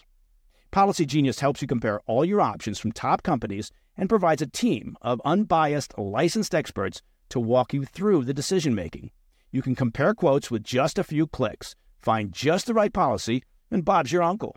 Policy 0.70 1.04
Genius 1.04 1.40
helps 1.40 1.60
you 1.60 1.68
compare 1.68 2.00
all 2.06 2.24
your 2.24 2.40
options 2.40 2.78
from 2.78 2.92
top 2.92 3.22
companies 3.24 3.72
and 3.96 4.08
provides 4.08 4.40
a 4.40 4.46
team 4.46 4.96
of 5.02 5.20
unbiased, 5.24 5.98
licensed 5.98 6.54
experts 6.54 7.02
to 7.30 7.40
walk 7.40 7.72
you 7.72 7.84
through 7.84 8.24
the 8.24 8.34
decision 8.34 8.74
making. 8.74 9.10
You 9.50 9.62
can 9.62 9.74
compare 9.74 10.14
quotes 10.14 10.50
with 10.50 10.62
just 10.62 10.98
a 10.98 11.04
few 11.04 11.26
clicks, 11.26 11.74
find 11.98 12.32
just 12.32 12.66
the 12.66 12.74
right 12.74 12.92
policy, 12.92 13.42
and 13.70 13.84
Bob's 13.84 14.12
your 14.12 14.22
uncle. 14.22 14.56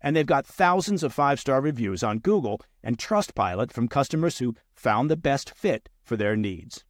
And 0.00 0.14
they've 0.14 0.26
got 0.26 0.46
thousands 0.46 1.02
of 1.02 1.12
five 1.12 1.40
star 1.40 1.60
reviews 1.60 2.02
on 2.02 2.18
Google 2.18 2.60
and 2.82 2.98
Trustpilot 2.98 3.72
from 3.72 3.88
customers 3.88 4.38
who 4.38 4.54
found 4.74 5.10
the 5.10 5.16
best 5.16 5.50
fit 5.50 5.88
for 6.02 6.16
their 6.16 6.36
needs. 6.36 6.84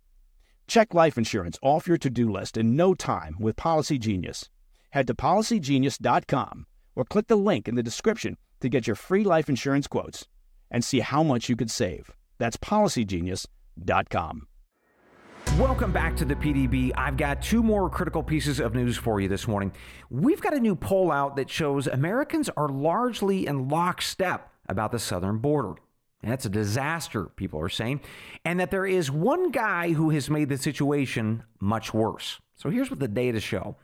Check 0.66 0.94
life 0.94 1.18
insurance 1.18 1.58
off 1.62 1.88
your 1.88 1.98
to 1.98 2.10
do 2.10 2.30
list 2.30 2.56
in 2.56 2.76
no 2.76 2.94
time 2.94 3.36
with 3.40 3.56
Policy 3.56 3.98
Genius. 3.98 4.48
Head 4.90 5.06
to 5.08 5.14
policygenius.com 5.14 6.66
or 6.94 7.04
click 7.04 7.26
the 7.26 7.36
link 7.36 7.66
in 7.66 7.74
the 7.74 7.82
description 7.82 8.36
to 8.60 8.68
get 8.68 8.86
your 8.86 8.96
free 8.96 9.24
life 9.24 9.48
insurance 9.48 9.86
quotes 9.86 10.28
and 10.70 10.84
see 10.84 11.00
how 11.00 11.22
much 11.22 11.48
you 11.48 11.56
could 11.56 11.70
save. 11.70 12.12
That's 12.38 12.56
policygenius.com. 12.56 14.46
Welcome 15.58 15.92
back 15.92 16.16
to 16.16 16.24
the 16.24 16.36
PDB. 16.36 16.92
I've 16.96 17.16
got 17.16 17.42
two 17.42 17.62
more 17.62 17.90
critical 17.90 18.22
pieces 18.22 18.60
of 18.60 18.74
news 18.74 18.96
for 18.96 19.20
you 19.20 19.28
this 19.28 19.48
morning. 19.48 19.72
We've 20.08 20.40
got 20.40 20.54
a 20.54 20.60
new 20.60 20.76
poll 20.76 21.10
out 21.10 21.36
that 21.36 21.50
shows 21.50 21.86
Americans 21.86 22.48
are 22.56 22.68
largely 22.68 23.46
in 23.46 23.68
lockstep 23.68 24.50
about 24.68 24.92
the 24.92 24.98
southern 24.98 25.38
border. 25.38 25.74
And 26.22 26.30
that's 26.30 26.46
a 26.46 26.50
disaster, 26.50 27.26
people 27.26 27.60
are 27.60 27.68
saying, 27.68 28.00
and 28.44 28.60
that 28.60 28.70
there 28.70 28.86
is 28.86 29.10
one 29.10 29.50
guy 29.50 29.92
who 29.92 30.10
has 30.10 30.30
made 30.30 30.48
the 30.48 30.56
situation 30.56 31.42
much 31.58 31.92
worse. 31.92 32.40
So 32.56 32.70
here's 32.70 32.90
what 32.90 33.00
the 33.00 33.08
data 33.08 33.40
show. 33.40 33.76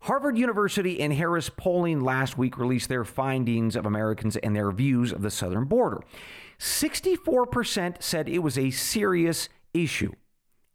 Harvard 0.00 0.38
University 0.38 1.00
and 1.00 1.12
Harris 1.12 1.50
Polling 1.50 2.00
last 2.00 2.38
week 2.38 2.56
released 2.56 2.88
their 2.88 3.04
findings 3.04 3.76
of 3.76 3.84
Americans 3.84 4.36
and 4.36 4.56
their 4.56 4.70
views 4.70 5.12
of 5.12 5.22
the 5.22 5.30
southern 5.30 5.64
border. 5.64 6.00
64% 6.58 8.02
said 8.02 8.28
it 8.28 8.38
was 8.38 8.56
a 8.56 8.70
serious 8.70 9.48
issue. 9.74 10.12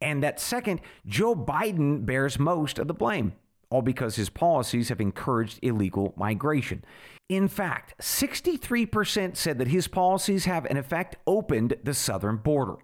And 0.04 0.22
that 0.22 0.40
second, 0.40 0.82
Joe 1.08 1.34
Biden 1.34 2.06
bears 2.06 2.38
most 2.38 2.78
of 2.78 2.88
the 2.88 2.94
blame, 2.94 3.34
all 3.70 3.82
because 3.82 4.18
his 4.18 4.30
policies 4.30 4.90
have 4.90 5.00
encouraged 5.00 5.60
illegal 5.62 6.14
migration. 6.18 6.84
In 7.30 7.48
fact, 7.48 7.96
63% 8.02 9.38
said 9.38 9.58
that 9.58 9.70
his 9.70 9.88
policies 9.88 10.44
have, 10.44 10.66
in 10.66 10.76
effect, 10.76 11.16
opened 11.26 11.78
the 11.84 11.94
southern 11.94 12.36
border. 12.36 12.76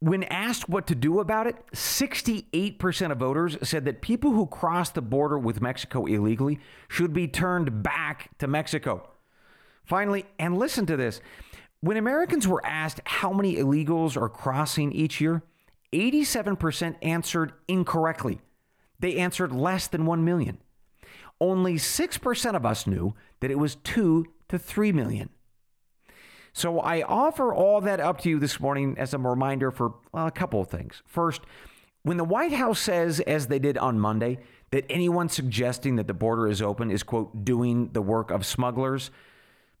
When 0.00 0.24
asked 0.24 0.70
what 0.70 0.86
to 0.86 0.94
do 0.94 1.20
about 1.20 1.46
it, 1.46 1.56
68% 1.74 3.12
of 3.12 3.18
voters 3.18 3.58
said 3.62 3.84
that 3.84 4.00
people 4.00 4.30
who 4.30 4.46
cross 4.46 4.88
the 4.88 5.02
border 5.02 5.38
with 5.38 5.60
Mexico 5.60 6.06
illegally 6.06 6.60
should 6.88 7.12
be 7.12 7.28
turned 7.28 7.82
back 7.82 8.30
to 8.38 8.46
Mexico. 8.46 9.06
Finally, 9.84 10.24
and 10.38 10.56
listen 10.56 10.86
to 10.86 10.96
this 10.96 11.20
when 11.80 11.96
Americans 11.98 12.48
were 12.48 12.64
asked 12.64 13.00
how 13.04 13.32
many 13.32 13.56
illegals 13.56 14.16
are 14.16 14.28
crossing 14.28 14.92
each 14.92 15.20
year, 15.20 15.42
87% 15.92 16.96
answered 17.02 17.52
incorrectly. 17.66 18.40
They 18.98 19.16
answered 19.16 19.52
less 19.52 19.86
than 19.86 20.06
1 20.06 20.24
million. 20.24 20.58
Only 21.40 21.74
6% 21.74 22.54
of 22.54 22.66
us 22.66 22.86
knew 22.86 23.14
that 23.40 23.50
it 23.50 23.58
was 23.58 23.76
2 23.76 24.26
to 24.48 24.58
3 24.58 24.92
million. 24.92 25.30
So 26.52 26.80
I 26.80 27.02
offer 27.02 27.54
all 27.54 27.80
that 27.82 28.00
up 28.00 28.20
to 28.22 28.28
you 28.28 28.38
this 28.40 28.58
morning 28.58 28.96
as 28.98 29.14
a 29.14 29.18
reminder 29.18 29.70
for 29.70 29.94
well, 30.12 30.26
a 30.26 30.32
couple 30.32 30.60
of 30.60 30.68
things. 30.68 31.02
First, 31.06 31.42
when 32.02 32.16
the 32.16 32.24
White 32.24 32.52
House 32.52 32.80
says, 32.80 33.20
as 33.20 33.46
they 33.46 33.58
did 33.58 33.78
on 33.78 34.00
Monday, 34.00 34.38
that 34.70 34.84
anyone 34.90 35.28
suggesting 35.28 35.96
that 35.96 36.06
the 36.06 36.14
border 36.14 36.48
is 36.48 36.60
open 36.60 36.90
is, 36.90 37.02
quote, 37.02 37.44
doing 37.44 37.90
the 37.92 38.02
work 38.02 38.30
of 38.30 38.44
smugglers, 38.44 39.10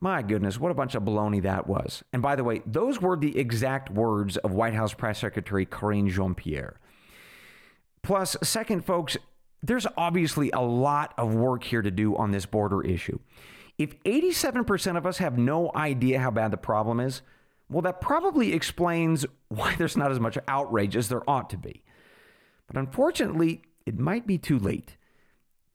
my 0.00 0.22
goodness, 0.22 0.60
what 0.60 0.70
a 0.70 0.74
bunch 0.74 0.94
of 0.94 1.02
baloney 1.02 1.42
that 1.42 1.66
was. 1.66 2.04
And 2.12 2.22
by 2.22 2.36
the 2.36 2.44
way, 2.44 2.62
those 2.64 3.00
were 3.00 3.16
the 3.16 3.36
exact 3.38 3.90
words 3.90 4.36
of 4.36 4.52
White 4.52 4.74
House 4.74 4.94
Press 4.94 5.18
Secretary 5.18 5.66
Karine 5.66 6.08
Jean 6.08 6.34
Pierre. 6.34 6.78
Plus, 8.02 8.36
second, 8.42 8.84
folks, 8.84 9.16
there's 9.62 9.86
obviously 9.96 10.50
a 10.52 10.60
lot 10.60 11.14
of 11.18 11.34
work 11.34 11.64
here 11.64 11.82
to 11.82 11.90
do 11.90 12.16
on 12.16 12.30
this 12.30 12.46
border 12.46 12.82
issue. 12.82 13.18
If 13.76 14.00
87% 14.04 14.96
of 14.96 15.06
us 15.06 15.18
have 15.18 15.36
no 15.36 15.70
idea 15.74 16.20
how 16.20 16.30
bad 16.30 16.52
the 16.52 16.56
problem 16.56 17.00
is, 17.00 17.22
well, 17.68 17.82
that 17.82 18.00
probably 18.00 18.52
explains 18.52 19.26
why 19.48 19.74
there's 19.76 19.96
not 19.96 20.10
as 20.10 20.20
much 20.20 20.38
outrage 20.46 20.96
as 20.96 21.08
there 21.08 21.28
ought 21.28 21.50
to 21.50 21.58
be. 21.58 21.82
But 22.66 22.76
unfortunately, 22.76 23.62
it 23.84 23.98
might 23.98 24.26
be 24.26 24.38
too 24.38 24.58
late. 24.58 24.96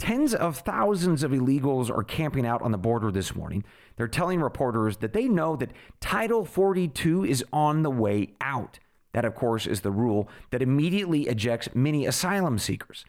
Tens 0.03 0.35
of 0.35 0.57
thousands 0.57 1.23
of 1.23 1.31
illegals 1.31 1.89
are 1.89 2.03
camping 2.03 2.45
out 2.45 2.61
on 2.61 2.73
the 2.73 2.77
border 2.77 3.09
this 3.09 3.33
morning. 3.33 3.63
They're 3.95 4.09
telling 4.09 4.41
reporters 4.41 4.97
that 4.97 5.13
they 5.13 5.29
know 5.29 5.55
that 5.55 5.71
Title 6.01 6.43
42 6.43 7.23
is 7.23 7.41
on 7.53 7.83
the 7.83 7.89
way 7.89 8.33
out. 8.41 8.79
That, 9.13 9.23
of 9.23 9.33
course, 9.33 9.65
is 9.65 9.79
the 9.79 9.91
rule 9.91 10.27
that 10.51 10.61
immediately 10.61 11.21
ejects 11.29 11.69
many 11.73 12.05
asylum 12.05 12.59
seekers. 12.59 13.05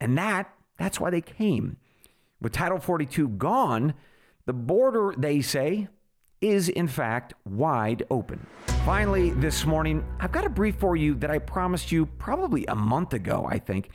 And 0.00 0.16
that, 0.16 0.50
that's 0.78 0.98
why 0.98 1.10
they 1.10 1.20
came. 1.20 1.76
With 2.40 2.52
Title 2.52 2.78
42 2.78 3.28
gone, 3.28 3.92
the 4.46 4.54
border, 4.54 5.12
they 5.18 5.42
say, 5.42 5.88
is 6.40 6.70
in 6.70 6.88
fact 6.88 7.34
wide 7.44 8.04
open. 8.10 8.46
Finally, 8.86 9.28
this 9.32 9.66
morning, 9.66 10.02
I've 10.20 10.32
got 10.32 10.46
a 10.46 10.48
brief 10.48 10.76
for 10.76 10.96
you 10.96 11.16
that 11.16 11.30
I 11.30 11.38
promised 11.38 11.92
you 11.92 12.06
probably 12.06 12.64
a 12.64 12.74
month 12.74 13.12
ago, 13.12 13.46
I 13.46 13.58
think. 13.58 13.90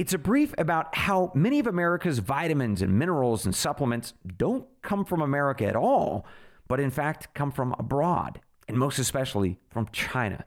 It's 0.00 0.14
a 0.14 0.18
brief 0.18 0.54
about 0.56 0.94
how 0.94 1.30
many 1.34 1.58
of 1.58 1.66
America's 1.66 2.20
vitamins 2.20 2.80
and 2.80 2.98
minerals 2.98 3.44
and 3.44 3.54
supplements 3.54 4.14
don't 4.38 4.66
come 4.80 5.04
from 5.04 5.20
America 5.20 5.66
at 5.66 5.76
all, 5.76 6.24
but 6.68 6.80
in 6.80 6.90
fact 6.90 7.34
come 7.34 7.50
from 7.50 7.74
abroad, 7.78 8.40
and 8.66 8.78
most 8.78 8.98
especially 8.98 9.58
from 9.68 9.88
China. 9.92 10.46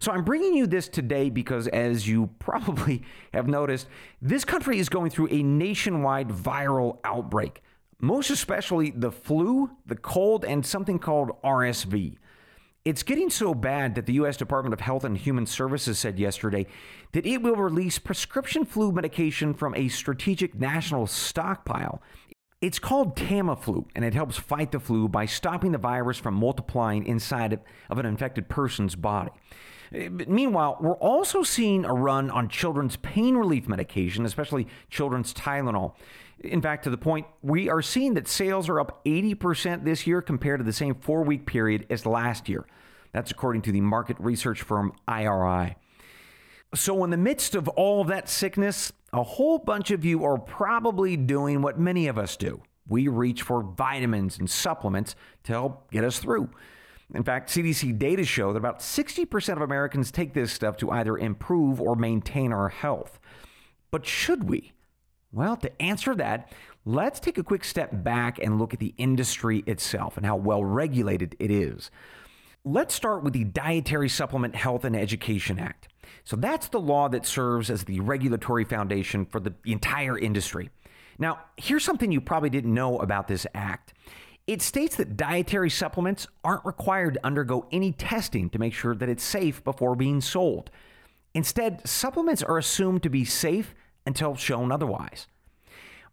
So 0.00 0.10
I'm 0.10 0.24
bringing 0.24 0.52
you 0.52 0.66
this 0.66 0.88
today 0.88 1.30
because, 1.30 1.68
as 1.68 2.08
you 2.08 2.30
probably 2.40 3.04
have 3.32 3.46
noticed, 3.46 3.86
this 4.20 4.44
country 4.44 4.80
is 4.80 4.88
going 4.88 5.10
through 5.10 5.28
a 5.30 5.44
nationwide 5.44 6.30
viral 6.30 6.98
outbreak, 7.04 7.62
most 8.00 8.30
especially 8.30 8.90
the 8.90 9.12
flu, 9.12 9.70
the 9.86 9.94
cold, 9.94 10.44
and 10.44 10.66
something 10.66 10.98
called 10.98 11.40
RSV. 11.44 12.16
It's 12.86 13.02
getting 13.02 13.30
so 13.30 13.52
bad 13.52 13.96
that 13.96 14.06
the 14.06 14.12
U.S. 14.12 14.36
Department 14.36 14.72
of 14.72 14.78
Health 14.78 15.02
and 15.02 15.18
Human 15.18 15.44
Services 15.44 15.98
said 15.98 16.20
yesterday 16.20 16.66
that 17.10 17.26
it 17.26 17.42
will 17.42 17.56
release 17.56 17.98
prescription 17.98 18.64
flu 18.64 18.92
medication 18.92 19.54
from 19.54 19.74
a 19.74 19.88
strategic 19.88 20.54
national 20.54 21.08
stockpile. 21.08 22.00
It's 22.60 22.78
called 22.78 23.16
Tamiflu, 23.16 23.86
and 23.96 24.04
it 24.04 24.14
helps 24.14 24.38
fight 24.38 24.70
the 24.70 24.78
flu 24.78 25.08
by 25.08 25.26
stopping 25.26 25.72
the 25.72 25.78
virus 25.78 26.18
from 26.18 26.34
multiplying 26.34 27.04
inside 27.04 27.58
of 27.90 27.98
an 27.98 28.06
infected 28.06 28.48
person's 28.48 28.94
body. 28.94 29.32
Meanwhile, 29.90 30.78
we're 30.80 30.94
also 30.94 31.42
seeing 31.42 31.84
a 31.84 31.92
run 31.92 32.30
on 32.30 32.48
children's 32.48 32.94
pain 32.98 33.36
relief 33.36 33.66
medication, 33.66 34.24
especially 34.24 34.68
children's 34.90 35.34
Tylenol. 35.34 35.94
In 36.40 36.60
fact, 36.60 36.84
to 36.84 36.90
the 36.90 36.98
point, 36.98 37.26
we 37.42 37.68
are 37.68 37.82
seeing 37.82 38.14
that 38.14 38.28
sales 38.28 38.68
are 38.68 38.78
up 38.78 39.04
80% 39.04 39.84
this 39.84 40.06
year 40.06 40.20
compared 40.20 40.60
to 40.60 40.64
the 40.64 40.72
same 40.72 40.94
four 40.94 41.22
week 41.22 41.46
period 41.46 41.86
as 41.88 42.04
last 42.04 42.48
year. 42.48 42.66
That's 43.12 43.30
according 43.30 43.62
to 43.62 43.72
the 43.72 43.80
market 43.80 44.16
research 44.20 44.62
firm 44.62 44.92
IRI. 45.08 45.76
So, 46.74 47.02
in 47.04 47.10
the 47.10 47.16
midst 47.16 47.54
of 47.54 47.68
all 47.68 48.04
that 48.04 48.28
sickness, 48.28 48.92
a 49.12 49.22
whole 49.22 49.58
bunch 49.58 49.90
of 49.90 50.04
you 50.04 50.24
are 50.24 50.36
probably 50.36 51.16
doing 51.16 51.62
what 51.62 51.78
many 51.78 52.08
of 52.08 52.18
us 52.18 52.36
do. 52.36 52.60
We 52.86 53.08
reach 53.08 53.42
for 53.42 53.62
vitamins 53.62 54.38
and 54.38 54.50
supplements 54.50 55.16
to 55.44 55.52
help 55.52 55.90
get 55.90 56.04
us 56.04 56.18
through. 56.18 56.50
In 57.14 57.22
fact, 57.22 57.50
CDC 57.50 57.98
data 57.98 58.24
show 58.24 58.52
that 58.52 58.58
about 58.58 58.80
60% 58.80 59.52
of 59.52 59.62
Americans 59.62 60.10
take 60.10 60.34
this 60.34 60.52
stuff 60.52 60.76
to 60.78 60.90
either 60.90 61.16
improve 61.16 61.80
or 61.80 61.94
maintain 61.94 62.52
our 62.52 62.68
health. 62.68 63.20
But 63.90 64.04
should 64.04 64.44
we? 64.44 64.72
Well, 65.36 65.58
to 65.58 65.82
answer 65.82 66.14
that, 66.14 66.50
let's 66.86 67.20
take 67.20 67.36
a 67.36 67.44
quick 67.44 67.62
step 67.62 67.90
back 67.92 68.38
and 68.38 68.58
look 68.58 68.72
at 68.72 68.80
the 68.80 68.94
industry 68.96 69.62
itself 69.66 70.16
and 70.16 70.24
how 70.24 70.36
well 70.36 70.64
regulated 70.64 71.36
it 71.38 71.50
is. 71.50 71.90
Let's 72.64 72.94
start 72.94 73.22
with 73.22 73.34
the 73.34 73.44
Dietary 73.44 74.08
Supplement 74.08 74.56
Health 74.56 74.82
and 74.82 74.96
Education 74.96 75.58
Act. 75.58 75.88
So, 76.24 76.36
that's 76.36 76.68
the 76.68 76.80
law 76.80 77.08
that 77.10 77.26
serves 77.26 77.68
as 77.68 77.84
the 77.84 78.00
regulatory 78.00 78.64
foundation 78.64 79.26
for 79.26 79.38
the 79.38 79.52
entire 79.66 80.18
industry. 80.18 80.70
Now, 81.18 81.40
here's 81.58 81.84
something 81.84 82.10
you 82.10 82.22
probably 82.22 82.50
didn't 82.50 82.72
know 82.72 82.98
about 82.98 83.28
this 83.28 83.46
act. 83.54 83.92
It 84.46 84.62
states 84.62 84.96
that 84.96 85.18
dietary 85.18 85.68
supplements 85.68 86.26
aren't 86.44 86.64
required 86.64 87.14
to 87.14 87.26
undergo 87.26 87.66
any 87.70 87.92
testing 87.92 88.48
to 88.50 88.58
make 88.58 88.72
sure 88.72 88.94
that 88.94 89.10
it's 89.10 89.22
safe 89.22 89.62
before 89.64 89.96
being 89.96 90.22
sold. 90.22 90.70
Instead, 91.34 91.86
supplements 91.86 92.42
are 92.42 92.56
assumed 92.56 93.02
to 93.02 93.10
be 93.10 93.26
safe 93.26 93.74
until 94.06 94.36
shown 94.36 94.72
otherwise. 94.72 95.26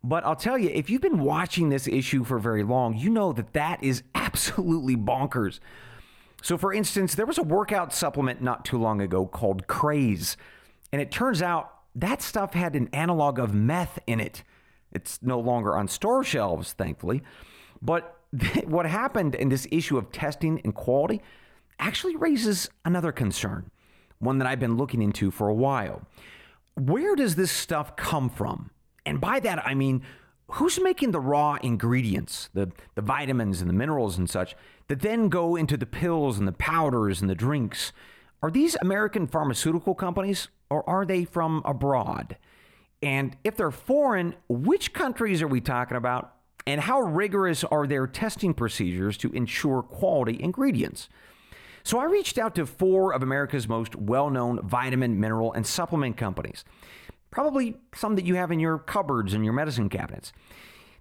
But 0.03 0.25
I'll 0.25 0.36
tell 0.36 0.58
you, 0.58 0.69
if 0.69 0.89
you've 0.89 1.01
been 1.01 1.19
watching 1.19 1.69
this 1.69 1.88
issue 1.88 2.25
for 2.25 2.38
very 2.38 2.63
long, 2.63 2.97
you 2.97 3.10
know 3.10 3.32
that 3.32 3.53
that 3.53 3.82
is 3.82 4.03
absolutely 4.15 4.97
bonkers. 4.97 5.60
So, 6.41 6.58
for 6.58 6.73
instance, 6.73 7.15
there 7.15 7.25
was 7.25 7.38
a 7.38 7.43
workout 7.43 7.93
supplement 7.93 8.41
not 8.41 8.65
too 8.65 8.77
long 8.77 8.99
ago 8.99 9.25
called 9.25 9.67
Craze, 9.67 10.36
and 10.91 11.01
it 11.01 11.10
turns 11.10 11.41
out 11.41 11.71
that 11.95 12.21
stuff 12.21 12.53
had 12.53 12.75
an 12.75 12.89
analog 12.91 13.39
of 13.39 13.53
meth 13.53 13.99
in 14.08 14.19
it. 14.19 14.43
It's 14.91 15.19
no 15.21 15.39
longer 15.39 15.77
on 15.77 15.88
store 15.88 16.23
shelves, 16.23 16.73
thankfully, 16.73 17.23
but 17.82 18.19
what 18.65 18.86
happened 18.86 19.36
in 19.36 19.49
this 19.49 19.67
issue 19.71 19.97
of 19.97 20.12
testing 20.12 20.60
and 20.63 20.75
quality 20.75 21.21
actually 21.79 22.15
raises 22.15 22.69
another 22.84 23.12
concern, 23.12 23.71
one 24.19 24.38
that 24.39 24.47
I've 24.47 24.60
been 24.60 24.75
looking 24.75 25.01
into 25.01 25.32
for 25.32 25.47
a 25.47 25.53
while. 25.53 26.01
Where 26.75 27.15
does 27.15 27.36
this 27.36 27.51
stuff 27.51 27.95
come 27.95 28.29
from? 28.29 28.71
And 29.05 29.19
by 29.21 29.39
that, 29.41 29.65
I 29.65 29.73
mean, 29.73 30.03
who's 30.51 30.79
making 30.79 31.12
the 31.12 31.19
raw 31.19 31.57
ingredients, 31.62 32.49
the, 32.53 32.71
the 32.95 33.01
vitamins 33.01 33.62
and 33.62 33.69
the 33.69 33.73
minerals 33.73 34.17
and 34.17 34.29
such, 34.29 34.55
that 34.88 35.01
then 35.01 35.29
go 35.29 35.55
into 35.55 35.77
the 35.77 35.86
pills 35.86 36.39
and 36.39 36.47
the 36.47 36.53
powders 36.53 37.21
and 37.21 37.29
the 37.29 37.36
drinks? 37.36 37.91
Are 38.41 38.51
these 38.51 38.75
American 38.81 39.27
pharmaceutical 39.27 39.95
companies 39.95 40.47
or 40.69 40.88
are 40.89 41.05
they 41.05 41.25
from 41.25 41.62
abroad? 41.65 42.38
And 43.01 43.38
if 43.43 43.55
they're 43.55 43.71
foreign, 43.71 44.36
which 44.47 44.93
countries 44.93 45.41
are 45.41 45.47
we 45.47 45.62
talking 45.62 45.97
about? 45.97 46.33
And 46.65 46.81
how 46.81 47.01
rigorous 47.01 47.63
are 47.65 47.86
their 47.86 48.07
testing 48.07 48.53
procedures 48.53 49.17
to 49.17 49.31
ensure 49.31 49.81
quality 49.81 50.41
ingredients? 50.41 51.09
So 51.84 52.00
I 52.00 52.06
reached 52.06 52.38
out 52.38 52.56
to 52.56 52.65
four 52.65 53.13
of 53.13 53.24
America's 53.24 53.67
most 53.67 53.96
well 53.96 54.30
known 54.30 54.60
vitamin, 54.67 55.19
mineral, 55.19 55.52
and 55.54 55.67
supplement 55.67 56.15
companies, 56.15 56.63
probably 57.30 57.78
some 57.93 58.15
that 58.15 58.26
you 58.26 58.36
have 58.36 58.52
in 58.52 58.60
your 58.60 58.78
cupboards 58.78 59.34
and 59.34 59.43
your 59.43 59.54
medicine 59.54 59.89
cabinets. 59.89 60.32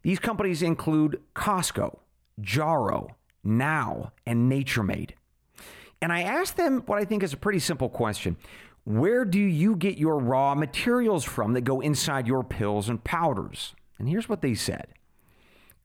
These 0.02 0.18
companies 0.18 0.62
include 0.62 1.20
Costco, 1.36 1.98
Jarrow, 2.40 3.16
Now, 3.44 4.12
and 4.26 4.48
Nature 4.48 4.82
Made. 4.82 5.14
And 6.00 6.12
I 6.12 6.22
asked 6.22 6.56
them 6.56 6.82
what 6.86 6.98
I 6.98 7.04
think 7.04 7.22
is 7.22 7.32
a 7.32 7.36
pretty 7.36 7.60
simple 7.60 7.88
question 7.88 8.36
Where 8.82 9.24
do 9.24 9.38
you 9.38 9.76
get 9.76 9.98
your 9.98 10.18
raw 10.18 10.56
materials 10.56 11.24
from 11.24 11.52
that 11.52 11.60
go 11.60 11.80
inside 11.80 12.26
your 12.26 12.42
pills 12.42 12.88
and 12.88 13.02
powders? 13.04 13.74
And 14.00 14.08
here's 14.08 14.28
what 14.28 14.42
they 14.42 14.54
said 14.54 14.88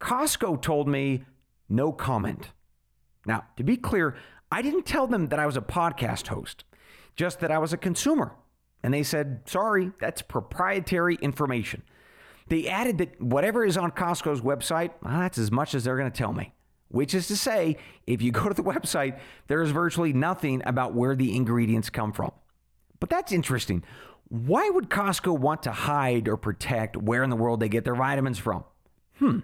Costco 0.02 0.60
told 0.64 0.88
me 0.88 1.24
no 1.70 1.92
comment. 1.92 2.50
Now, 3.28 3.44
to 3.58 3.64
be 3.64 3.78
clear, 3.78 4.16
I 4.52 4.62
didn't 4.62 4.86
tell 4.86 5.08
them 5.08 5.28
that 5.28 5.40
I 5.40 5.46
was 5.46 5.58
a 5.58 5.62
podcast 5.62 6.28
host, 6.28 6.64
just 7.16 7.40
that 7.40 7.52
I 7.52 7.58
was 7.58 7.74
a 7.74 7.78
consumer. 7.78 8.34
And 8.84 8.94
they 8.94 9.04
said, 9.04 9.42
sorry, 9.46 9.92
that's 10.00 10.22
proprietary 10.22 11.18
information. 11.22 11.84
They 12.48 12.68
added 12.68 13.00
that 13.00 13.22
whatever 13.22 13.66
is 13.66 13.78
on 13.78 13.92
Costco's 13.92 14.42
website, 14.42 14.92
well, 15.04 15.20
that's 15.20 15.38
as 15.38 15.52
much 15.52 15.76
as 15.76 15.84
they're 15.84 15.98
going 15.98 16.12
to 16.12 16.18
tell 16.18 16.32
me. 16.32 16.54
Which 16.90 17.14
is 17.14 17.28
to 17.28 17.36
say, 17.36 17.78
if 18.06 18.22
you 18.22 18.32
go 18.34 18.48
to 18.48 18.54
the 18.54 18.64
website, 18.64 19.20
there 19.48 19.62
is 19.62 19.72
virtually 19.72 20.14
nothing 20.14 20.62
about 20.66 20.94
where 20.94 21.16
the 21.16 21.36
ingredients 21.36 21.90
come 21.90 22.14
from. 22.14 22.32
But 23.00 23.10
that's 23.10 23.32
interesting. 23.32 23.84
Why 24.30 24.70
would 24.70 24.90
Costco 24.90 25.38
want 25.38 25.64
to 25.64 25.72
hide 25.72 26.28
or 26.28 26.38
protect 26.38 26.98
where 26.98 27.24
in 27.24 27.30
the 27.30 27.36
world 27.36 27.60
they 27.60 27.70
get 27.70 27.84
their 27.84 27.96
vitamins 27.96 28.40
from? 28.40 28.64
Hmm. 29.20 29.40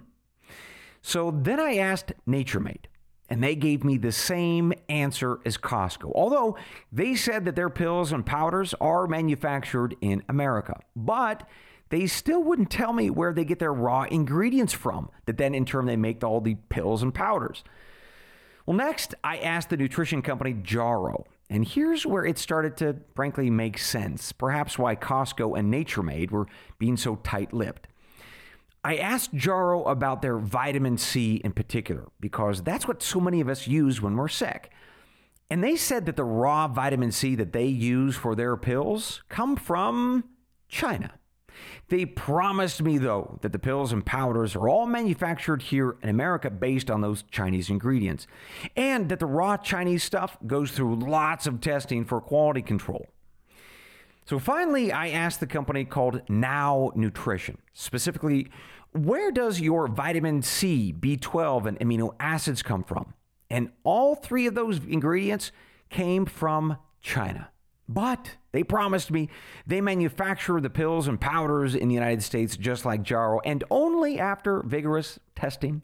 So 1.02 1.30
then 1.30 1.60
I 1.60 1.76
asked 1.76 2.12
Nature 2.26 2.60
Made 2.60 2.88
and 3.34 3.42
they 3.42 3.56
gave 3.56 3.82
me 3.82 3.98
the 3.98 4.12
same 4.12 4.72
answer 4.88 5.40
as 5.44 5.58
Costco. 5.58 6.12
Although 6.14 6.56
they 6.92 7.16
said 7.16 7.44
that 7.46 7.56
their 7.56 7.68
pills 7.68 8.12
and 8.12 8.24
powders 8.24 8.74
are 8.80 9.08
manufactured 9.08 9.96
in 10.00 10.22
America, 10.28 10.78
but 10.94 11.42
they 11.88 12.06
still 12.06 12.44
wouldn't 12.44 12.70
tell 12.70 12.92
me 12.92 13.10
where 13.10 13.32
they 13.32 13.44
get 13.44 13.58
their 13.58 13.72
raw 13.72 14.04
ingredients 14.04 14.72
from, 14.72 15.10
that 15.26 15.36
then 15.36 15.52
in 15.52 15.64
turn 15.64 15.86
they 15.86 15.96
make 15.96 16.22
all 16.22 16.40
the 16.40 16.54
pills 16.68 17.02
and 17.02 17.12
powders. 17.12 17.64
Well, 18.66 18.76
next, 18.76 19.16
I 19.24 19.38
asked 19.38 19.68
the 19.68 19.76
nutrition 19.78 20.22
company 20.22 20.52
Jarrow, 20.52 21.26
and 21.50 21.66
here's 21.66 22.06
where 22.06 22.24
it 22.24 22.38
started 22.38 22.76
to 22.76 22.98
frankly 23.16 23.50
make 23.50 23.78
sense, 23.78 24.30
perhaps 24.30 24.78
why 24.78 24.94
Costco 24.94 25.58
and 25.58 25.72
Nature 25.72 26.04
Made 26.04 26.30
were 26.30 26.46
being 26.78 26.96
so 26.96 27.16
tight 27.16 27.52
lipped. 27.52 27.88
I 28.84 28.96
asked 28.96 29.32
Jarrow 29.34 29.84
about 29.84 30.20
their 30.20 30.36
vitamin 30.36 30.98
C 30.98 31.36
in 31.36 31.52
particular, 31.52 32.08
because 32.20 32.62
that's 32.62 32.86
what 32.86 33.02
so 33.02 33.18
many 33.18 33.40
of 33.40 33.48
us 33.48 33.66
use 33.66 34.02
when 34.02 34.14
we're 34.14 34.28
sick. 34.28 34.70
And 35.48 35.64
they 35.64 35.76
said 35.76 36.04
that 36.06 36.16
the 36.16 36.24
raw 36.24 36.68
vitamin 36.68 37.10
C 37.10 37.34
that 37.36 37.52
they 37.52 37.66
use 37.66 38.14
for 38.14 38.34
their 38.34 38.56
pills 38.56 39.22
come 39.30 39.56
from 39.56 40.24
China. 40.68 41.12
They 41.88 42.04
promised 42.04 42.82
me, 42.82 42.98
though, 42.98 43.38
that 43.42 43.52
the 43.52 43.58
pills 43.58 43.92
and 43.92 44.04
powders 44.04 44.56
are 44.56 44.68
all 44.68 44.86
manufactured 44.86 45.62
here 45.62 45.96
in 46.02 46.08
America 46.08 46.50
based 46.50 46.90
on 46.90 47.00
those 47.00 47.22
Chinese 47.30 47.70
ingredients, 47.70 48.26
and 48.76 49.08
that 49.08 49.20
the 49.20 49.26
raw 49.26 49.56
Chinese 49.56 50.02
stuff 50.02 50.36
goes 50.46 50.72
through 50.72 50.96
lots 50.96 51.46
of 51.46 51.60
testing 51.60 52.04
for 52.04 52.20
quality 52.20 52.60
control. 52.60 53.06
So 54.26 54.38
finally, 54.38 54.90
I 54.90 55.08
asked 55.08 55.40
the 55.40 55.46
company 55.46 55.84
called 55.84 56.22
Now 56.28 56.92
Nutrition, 56.94 57.58
specifically, 57.74 58.48
where 58.92 59.30
does 59.30 59.60
your 59.60 59.86
vitamin 59.86 60.40
C, 60.42 60.94
B12, 60.98 61.66
and 61.66 61.78
amino 61.80 62.14
acids 62.18 62.62
come 62.62 62.84
from? 62.84 63.12
And 63.50 63.70
all 63.82 64.14
three 64.14 64.46
of 64.46 64.54
those 64.54 64.78
ingredients 64.78 65.52
came 65.90 66.24
from 66.24 66.78
China. 67.02 67.50
But 67.86 68.36
they 68.52 68.62
promised 68.62 69.10
me 69.10 69.28
they 69.66 69.82
manufacture 69.82 70.60
the 70.60 70.70
pills 70.70 71.06
and 71.06 71.20
powders 71.20 71.74
in 71.74 71.88
the 71.88 71.94
United 71.94 72.22
States 72.22 72.56
just 72.56 72.86
like 72.86 73.02
Jarrow 73.02 73.40
and 73.44 73.62
only 73.70 74.18
after 74.18 74.62
vigorous 74.62 75.18
testing. 75.36 75.82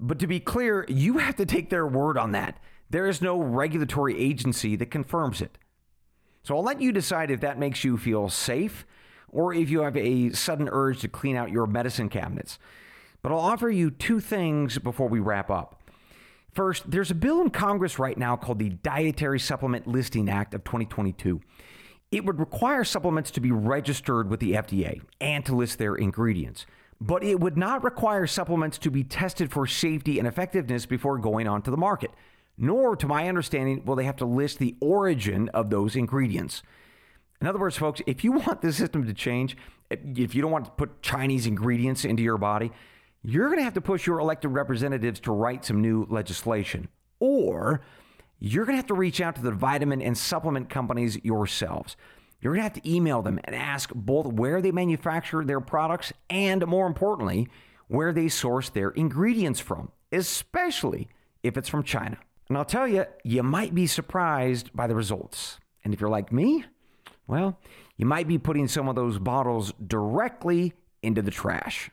But 0.00 0.18
to 0.18 0.26
be 0.26 0.40
clear, 0.40 0.84
you 0.88 1.18
have 1.18 1.36
to 1.36 1.46
take 1.46 1.70
their 1.70 1.86
word 1.86 2.18
on 2.18 2.32
that. 2.32 2.58
There 2.90 3.06
is 3.06 3.22
no 3.22 3.40
regulatory 3.40 4.18
agency 4.18 4.74
that 4.76 4.90
confirms 4.90 5.40
it. 5.40 5.56
So 6.48 6.56
I'll 6.56 6.62
let 6.62 6.80
you 6.80 6.92
decide 6.92 7.30
if 7.30 7.42
that 7.42 7.58
makes 7.58 7.84
you 7.84 7.98
feel 7.98 8.30
safe 8.30 8.86
or 9.28 9.52
if 9.52 9.68
you 9.68 9.82
have 9.82 9.98
a 9.98 10.30
sudden 10.30 10.66
urge 10.72 11.00
to 11.00 11.08
clean 11.08 11.36
out 11.36 11.50
your 11.50 11.66
medicine 11.66 12.08
cabinets. 12.08 12.58
But 13.20 13.32
I'll 13.32 13.38
offer 13.38 13.68
you 13.68 13.90
two 13.90 14.18
things 14.18 14.78
before 14.78 15.08
we 15.08 15.20
wrap 15.20 15.50
up. 15.50 15.82
First, 16.50 16.90
there's 16.90 17.10
a 17.10 17.14
bill 17.14 17.42
in 17.42 17.50
Congress 17.50 17.98
right 17.98 18.16
now 18.16 18.34
called 18.34 18.60
the 18.60 18.70
Dietary 18.70 19.38
Supplement 19.38 19.86
Listing 19.86 20.30
Act 20.30 20.54
of 20.54 20.64
2022. 20.64 21.42
It 22.10 22.24
would 22.24 22.38
require 22.38 22.82
supplements 22.82 23.30
to 23.32 23.40
be 23.40 23.52
registered 23.52 24.30
with 24.30 24.40
the 24.40 24.52
FDA 24.52 25.02
and 25.20 25.44
to 25.44 25.54
list 25.54 25.76
their 25.76 25.96
ingredients. 25.96 26.64
But 26.98 27.22
it 27.22 27.40
would 27.40 27.58
not 27.58 27.84
require 27.84 28.26
supplements 28.26 28.78
to 28.78 28.90
be 28.90 29.04
tested 29.04 29.52
for 29.52 29.66
safety 29.66 30.18
and 30.18 30.26
effectiveness 30.26 30.86
before 30.86 31.18
going 31.18 31.46
onto 31.46 31.70
the 31.70 31.76
market 31.76 32.10
nor, 32.58 32.96
to 32.96 33.06
my 33.06 33.28
understanding, 33.28 33.84
will 33.84 33.96
they 33.96 34.04
have 34.04 34.16
to 34.16 34.24
list 34.24 34.58
the 34.58 34.76
origin 34.80 35.48
of 35.50 35.70
those 35.70 35.94
ingredients. 35.94 36.62
In 37.40 37.46
other 37.46 37.58
words, 37.58 37.76
folks, 37.76 38.02
if 38.06 38.24
you 38.24 38.32
want 38.46 38.60
the 38.60 38.72
system 38.72 39.06
to 39.06 39.14
change, 39.14 39.56
if 39.90 40.34
you 40.34 40.42
don't 40.42 40.50
want 40.50 40.64
to 40.66 40.70
put 40.72 41.00
Chinese 41.00 41.46
ingredients 41.46 42.04
into 42.04 42.22
your 42.22 42.38
body, 42.38 42.72
you're 43.22 43.46
going 43.46 43.58
to 43.58 43.64
have 43.64 43.74
to 43.74 43.80
push 43.80 44.06
your 44.06 44.18
elected 44.18 44.52
representatives 44.52 45.20
to 45.20 45.32
write 45.32 45.64
some 45.64 45.80
new 45.80 46.06
legislation. 46.10 46.88
Or 47.20 47.80
you're 48.38 48.64
going 48.64 48.74
to 48.74 48.80
have 48.80 48.86
to 48.86 48.94
reach 48.94 49.20
out 49.20 49.36
to 49.36 49.42
the 49.42 49.50
vitamin 49.50 50.02
and 50.02 50.16
supplement 50.16 50.68
companies 50.68 51.22
yourselves. 51.24 51.96
You're 52.40 52.52
going 52.52 52.60
to 52.60 52.74
have 52.74 52.82
to 52.82 52.90
email 52.90 53.22
them 53.22 53.40
and 53.44 53.56
ask 53.56 53.90
both 53.94 54.26
where 54.26 54.62
they 54.62 54.70
manufacture 54.70 55.44
their 55.44 55.60
products 55.60 56.12
and, 56.30 56.64
more 56.66 56.86
importantly, 56.86 57.48
where 57.88 58.12
they 58.12 58.28
source 58.28 58.68
their 58.68 58.90
ingredients 58.90 59.58
from, 59.58 59.90
especially 60.12 61.08
if 61.42 61.56
it's 61.56 61.68
from 61.68 61.82
China. 61.82 62.18
And 62.48 62.56
I'll 62.56 62.64
tell 62.64 62.88
you, 62.88 63.04
you 63.24 63.42
might 63.42 63.74
be 63.74 63.86
surprised 63.86 64.70
by 64.74 64.86
the 64.86 64.94
results. 64.94 65.58
And 65.84 65.92
if 65.92 66.00
you're 66.00 66.10
like 66.10 66.32
me, 66.32 66.64
well, 67.26 67.58
you 67.96 68.06
might 68.06 68.26
be 68.26 68.38
putting 68.38 68.68
some 68.68 68.88
of 68.88 68.94
those 68.94 69.18
bottles 69.18 69.72
directly 69.86 70.72
into 71.02 71.22
the 71.22 71.30
trash. 71.30 71.90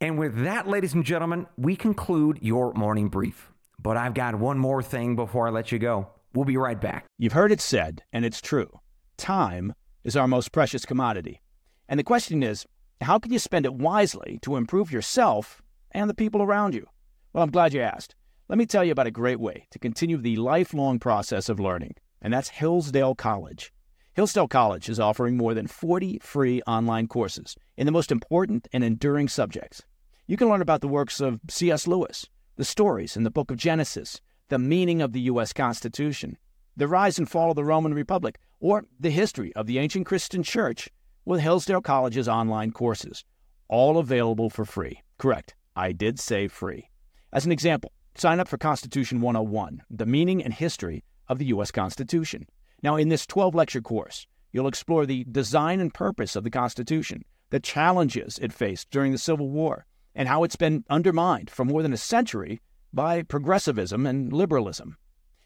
And 0.00 0.18
with 0.18 0.42
that, 0.44 0.68
ladies 0.68 0.92
and 0.92 1.04
gentlemen, 1.04 1.46
we 1.56 1.76
conclude 1.76 2.38
your 2.42 2.74
morning 2.74 3.08
brief. 3.08 3.50
But 3.80 3.96
I've 3.96 4.14
got 4.14 4.34
one 4.34 4.58
more 4.58 4.82
thing 4.82 5.16
before 5.16 5.46
I 5.46 5.50
let 5.50 5.72
you 5.72 5.78
go. 5.78 6.08
We'll 6.34 6.44
be 6.44 6.56
right 6.56 6.80
back. 6.80 7.06
You've 7.18 7.32
heard 7.32 7.52
it 7.52 7.60
said, 7.60 8.02
and 8.12 8.24
it's 8.24 8.40
true 8.40 8.80
time 9.16 9.74
is 10.02 10.16
our 10.16 10.26
most 10.28 10.52
precious 10.52 10.84
commodity. 10.84 11.40
And 11.88 11.98
the 11.98 12.04
question 12.04 12.42
is, 12.42 12.66
how 13.00 13.18
can 13.18 13.32
you 13.32 13.38
spend 13.38 13.64
it 13.64 13.74
wisely 13.74 14.38
to 14.42 14.56
improve 14.56 14.90
yourself 14.90 15.62
and 15.92 16.10
the 16.10 16.14
people 16.14 16.42
around 16.42 16.74
you? 16.74 16.86
Well, 17.32 17.44
I'm 17.44 17.50
glad 17.50 17.74
you 17.74 17.80
asked. 17.80 18.14
Let 18.46 18.58
me 18.58 18.66
tell 18.66 18.84
you 18.84 18.92
about 18.92 19.06
a 19.06 19.10
great 19.10 19.40
way 19.40 19.66
to 19.70 19.78
continue 19.78 20.18
the 20.18 20.36
lifelong 20.36 20.98
process 20.98 21.48
of 21.48 21.58
learning, 21.58 21.94
and 22.20 22.34
that's 22.34 22.50
Hillsdale 22.50 23.14
College. 23.14 23.72
Hillsdale 24.12 24.48
College 24.48 24.90
is 24.90 25.00
offering 25.00 25.38
more 25.38 25.54
than 25.54 25.66
40 25.66 26.18
free 26.18 26.60
online 26.66 27.06
courses 27.06 27.56
in 27.78 27.86
the 27.86 27.92
most 27.92 28.12
important 28.12 28.68
and 28.70 28.84
enduring 28.84 29.28
subjects. 29.28 29.82
You 30.26 30.36
can 30.36 30.50
learn 30.50 30.60
about 30.60 30.82
the 30.82 30.88
works 30.88 31.22
of 31.22 31.40
C.S. 31.48 31.86
Lewis, 31.86 32.26
the 32.56 32.66
stories 32.66 33.16
in 33.16 33.22
the 33.22 33.30
book 33.30 33.50
of 33.50 33.56
Genesis, 33.56 34.20
the 34.50 34.58
meaning 34.58 35.00
of 35.00 35.14
the 35.14 35.22
U.S. 35.22 35.54
Constitution, 35.54 36.36
the 36.76 36.86
rise 36.86 37.18
and 37.18 37.26
fall 37.26 37.48
of 37.48 37.56
the 37.56 37.64
Roman 37.64 37.94
Republic, 37.94 38.38
or 38.60 38.84
the 39.00 39.08
history 39.08 39.54
of 39.56 39.66
the 39.66 39.78
ancient 39.78 40.04
Christian 40.04 40.42
church 40.42 40.90
with 41.24 41.40
Hillsdale 41.40 41.80
College's 41.80 42.28
online 42.28 42.72
courses, 42.72 43.24
all 43.68 43.96
available 43.96 44.50
for 44.50 44.66
free. 44.66 45.00
Correct, 45.16 45.54
I 45.74 45.92
did 45.92 46.20
say 46.20 46.46
free. 46.46 46.90
As 47.32 47.46
an 47.46 47.52
example, 47.52 47.90
Sign 48.16 48.38
up 48.38 48.46
for 48.46 48.58
Constitution 48.58 49.20
101, 49.20 49.82
the 49.90 50.06
meaning 50.06 50.42
and 50.42 50.54
history 50.54 51.02
of 51.28 51.38
the 51.38 51.46
U.S. 51.46 51.72
Constitution. 51.72 52.46
Now, 52.80 52.94
in 52.94 53.08
this 53.08 53.26
12 53.26 53.56
lecture 53.56 53.80
course, 53.80 54.28
you'll 54.52 54.68
explore 54.68 55.04
the 55.04 55.24
design 55.24 55.80
and 55.80 55.92
purpose 55.92 56.36
of 56.36 56.44
the 56.44 56.50
Constitution, 56.50 57.24
the 57.50 57.58
challenges 57.58 58.38
it 58.38 58.52
faced 58.52 58.88
during 58.90 59.10
the 59.10 59.18
Civil 59.18 59.50
War, 59.50 59.84
and 60.14 60.28
how 60.28 60.44
it's 60.44 60.54
been 60.54 60.84
undermined 60.88 61.50
for 61.50 61.64
more 61.64 61.82
than 61.82 61.92
a 61.92 61.96
century 61.96 62.60
by 62.92 63.22
progressivism 63.22 64.06
and 64.06 64.32
liberalism. 64.32 64.96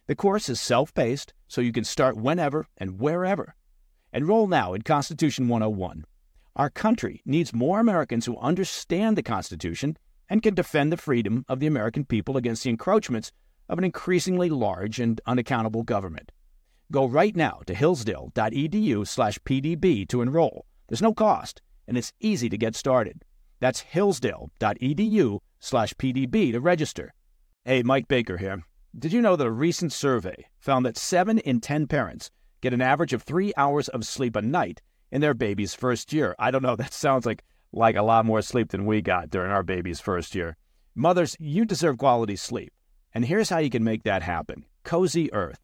The 0.07 0.15
course 0.15 0.51
is 0.51 0.61
self 0.61 0.93
paced, 0.93 1.33
so 1.47 1.63
you 1.63 1.73
can 1.73 1.85
start 1.85 2.19
whenever 2.19 2.67
and 2.77 3.01
wherever. 3.01 3.55
Enroll 4.13 4.47
now 4.47 4.75
in 4.75 4.83
Constitution 4.83 5.49
101. 5.49 6.05
Our 6.55 6.69
country 6.69 7.23
needs 7.25 7.55
more 7.55 7.81
Americans 7.81 8.27
who 8.27 8.37
understand 8.39 9.17
the 9.17 9.23
Constitution 9.23 9.97
and 10.29 10.43
can 10.43 10.55
defend 10.55 10.93
the 10.93 10.97
freedom 10.97 11.45
of 11.49 11.61
the 11.61 11.67
American 11.67 12.05
people 12.05 12.37
against 12.37 12.65
the 12.65 12.71
encroachments 12.71 13.33
of 13.69 13.79
an 13.79 13.85
increasingly 13.85 14.51
large 14.51 15.01
and 15.01 15.21
unaccountable 15.27 15.83
government. 15.83 16.31
Go 16.91 17.07
right 17.07 17.37
now 17.37 17.61
to 17.67 17.75
hillsdale.edu/pdb 17.75 20.09
to 20.09 20.23
enroll. 20.23 20.65
There's 20.89 21.03
no 21.03 21.13
cost, 21.13 21.61
and 21.87 21.99
it's 21.99 22.15
easy 22.21 22.49
to 22.49 22.57
get 22.57 22.75
started. 22.75 23.23
That's 23.61 23.81
hillsdale.edu/pdb 23.81 26.53
to 26.53 26.61
register. 26.61 27.13
Hey, 27.65 27.83
Mike 27.83 28.07
Baker 28.09 28.39
here. 28.39 28.63
Did 28.99 29.13
you 29.13 29.21
know 29.21 29.37
that 29.37 29.47
a 29.47 29.51
recent 29.51 29.93
survey 29.93 30.47
found 30.59 30.87
that 30.87 30.97
7 30.97 31.39
in 31.41 31.61
10 31.61 31.87
parents 31.87 32.31
get 32.63 32.73
an 32.73 32.81
average 32.81 33.13
of 33.13 33.23
3 33.23 33.53
hours 33.57 33.89
of 33.89 34.07
sleep 34.07 34.35
a 34.35 34.43
night 34.43 34.81
in 35.11 35.21
their 35.21 35.35
baby's 35.35 35.75
first 35.75 36.11
year? 36.13 36.35
I 36.39 36.51
don't 36.51 36.63
know, 36.63 36.77
that 36.77 36.95
sounds 36.95 37.27
like 37.27 37.45
like 37.73 37.97
a 37.97 38.03
lot 38.03 38.25
more 38.25 38.43
sleep 38.43 38.71
than 38.71 38.87
we 38.87 39.03
got 39.03 39.31
during 39.31 39.51
our 39.51 39.63
baby's 39.63 40.01
first 40.01 40.35
year. 40.35 40.57
Mothers, 40.95 41.37
you 41.39 41.65
deserve 41.65 41.99
quality 41.99 42.37
sleep. 42.37 42.73
And 43.15 43.25
here's 43.25 43.51
how 43.51 43.59
you 43.59 43.71
can 43.71 43.85
make 43.85 44.03
that 44.03 44.23
happen 44.23 44.65
Cozy 44.85 45.33
Earth. 45.33 45.61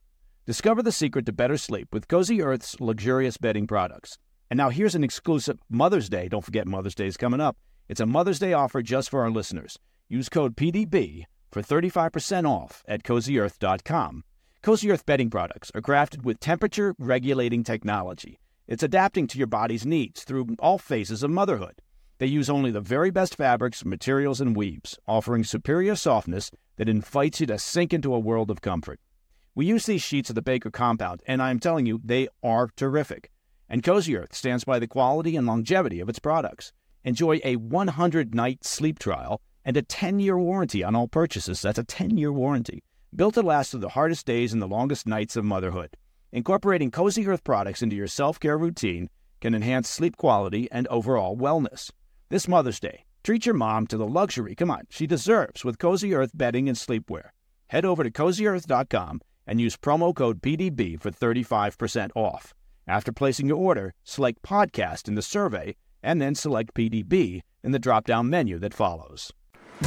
Discover 0.47 0.83
the 0.83 0.93
secret 0.93 1.27
to 1.27 1.33
better 1.33 1.57
sleep 1.57 1.89
with 1.93 2.09
Cozy 2.09 2.43
Earth's 2.43 2.79
luxurious 2.81 3.37
bedding 3.37 3.67
products. 3.67 4.19
And 4.51 4.59
now 4.59 4.71
here's 4.71 4.95
an 4.95 5.05
exclusive 5.05 5.59
Mother's 5.71 6.09
Day. 6.09 6.29
Don't 6.29 6.45
forget 6.45 6.67
Mother's 6.67 6.95
Day 6.95 7.07
is 7.07 7.17
coming 7.17 7.41
up. 7.41 7.57
It's 7.89 8.01
a 8.01 8.07
Mother's 8.07 8.39
Day 8.39 8.53
offer 8.53 8.83
just 8.83 9.11
for 9.11 9.23
our 9.23 9.31
listeners. 9.31 9.79
Use 10.09 10.29
code 10.29 10.57
PDB 10.57 11.25
for 11.51 11.63
35% 11.63 12.49
off 12.49 12.83
at 12.87 13.03
cozyearth.com. 13.03 14.25
Cozy 14.63 14.91
Earth 14.91 15.07
bedding 15.07 15.31
products 15.31 15.71
are 15.75 15.81
crafted 15.81 16.25
with 16.25 16.41
temperature 16.41 16.95
regulating 16.99 17.65
technology. 17.65 18.39
It's 18.67 18.83
adapting 18.83 19.27
to 19.29 19.39
your 19.39 19.47
body's 19.47 19.85
needs 19.85 20.25
through 20.25 20.57
all 20.59 20.79
phases 20.79 21.23
of 21.23 21.31
motherhood. 21.31 21.83
They 22.19 22.27
use 22.27 22.49
only 22.49 22.71
the 22.71 22.81
very 22.81 23.11
best 23.11 23.37
fabrics, 23.37 23.85
materials, 23.85 24.41
and 24.41 24.55
weaves, 24.55 24.99
offering 25.07 25.43
superior 25.43 25.97
softness 25.97 26.51
that 26.77 26.89
invites 26.89 27.41
you 27.41 27.47
to 27.49 27.59
sink 27.59 27.93
into 27.93 28.15
a 28.15 28.21
world 28.21 28.51
of 28.51 28.61
comfort. 28.61 29.01
We 29.57 29.67
use 29.67 29.87
these 29.87 30.03
sheets 30.03 30.31
of 30.31 30.35
the 30.35 30.43
Baker 30.43 30.71
compound, 30.71 31.23
and 31.27 31.43
I'm 31.43 31.59
telling 31.59 31.87
you, 31.87 32.01
they 32.05 32.29
are 32.43 32.69
terrific. 32.77 33.31
And 33.69 33.83
Cozy 33.83 34.17
Earth 34.17 34.35
stands 34.35 34.65
by 34.65 34.79
the 34.79 34.87
quality 34.87 35.37
and 35.37 35.47
longevity 35.47 36.01
of 36.01 36.09
its 36.09 36.19
products. 36.19 36.73
Enjoy 37.03 37.41
a 37.45 37.57
100 37.57 38.35
night 38.35 38.65
sleep 38.65 38.99
trial 38.99 39.41
and 39.65 39.77
a 39.77 39.83
10 39.83 40.21
year 40.21 40.39
warranty 40.39 40.85
on 40.85 40.95
all 40.95 41.09
purchases. 41.09 41.63
That's 41.63 41.79
a 41.79 41.85
10 41.85 42.17
year 42.17 42.33
warranty. 42.33 42.83
Built 43.15 43.35
to 43.35 43.43
last 43.43 43.71
through 43.71 43.81
the 43.81 43.91
hardest 43.91 44.27
days 44.27 44.53
and 44.53 44.63
the 44.63 44.69
longest 44.69 45.07
nights 45.07 45.37
of 45.37 45.45
motherhood. 45.45 45.97
Incorporating 46.33 46.91
Cozy 46.91 47.27
Earth 47.27 47.45
products 47.45 47.83
into 47.83 47.97
your 47.97 48.07
self 48.07 48.39
care 48.39 48.59
routine 48.59 49.09
can 49.41 49.55
enhance 49.55 49.89
sleep 49.89 50.17
quality 50.17 50.69
and 50.71 50.87
overall 50.89 51.37
wellness. 51.37 51.91
This 52.35 52.49
Mother's 52.49 52.81
Day, 52.81 53.05
treat 53.23 53.47
your 53.47 53.55
mom 53.55 53.87
to 53.87 53.97
the 53.97 54.09
luxury, 54.09 54.57
come 54.57 54.69
on, 54.69 54.89
she 54.91 55.07
deserves 55.07 55.65
with 55.65 55.79
Cozy 55.79 56.17
Earth 56.17 56.33
bedding 56.35 56.69
and 56.69 56.77
sleepwear. 56.77 57.29
Head 57.69 57.85
over 57.85 58.03
to 58.03 58.11
cozyearth.com 58.11 59.21
and 59.47 59.61
use 59.61 59.77
promo 59.77 60.13
code 60.13 60.43
PDB 60.43 61.01
for 61.01 61.13
35% 61.13 62.11
off. 62.17 62.53
After 62.89 63.13
placing 63.13 63.47
your 63.47 63.59
order, 63.59 63.95
select 64.03 64.43
podcast 64.43 65.07
in 65.07 65.15
the 65.15 65.23
survey 65.23 65.77
and 66.03 66.21
then 66.21 66.35
select 66.35 66.75
PDB 66.75 67.43
in 67.63 67.71
the 67.71 67.79
drop 67.79 68.05
down 68.05 68.29
menu 68.29 68.59
that 68.59 68.75
follows. 68.75 69.31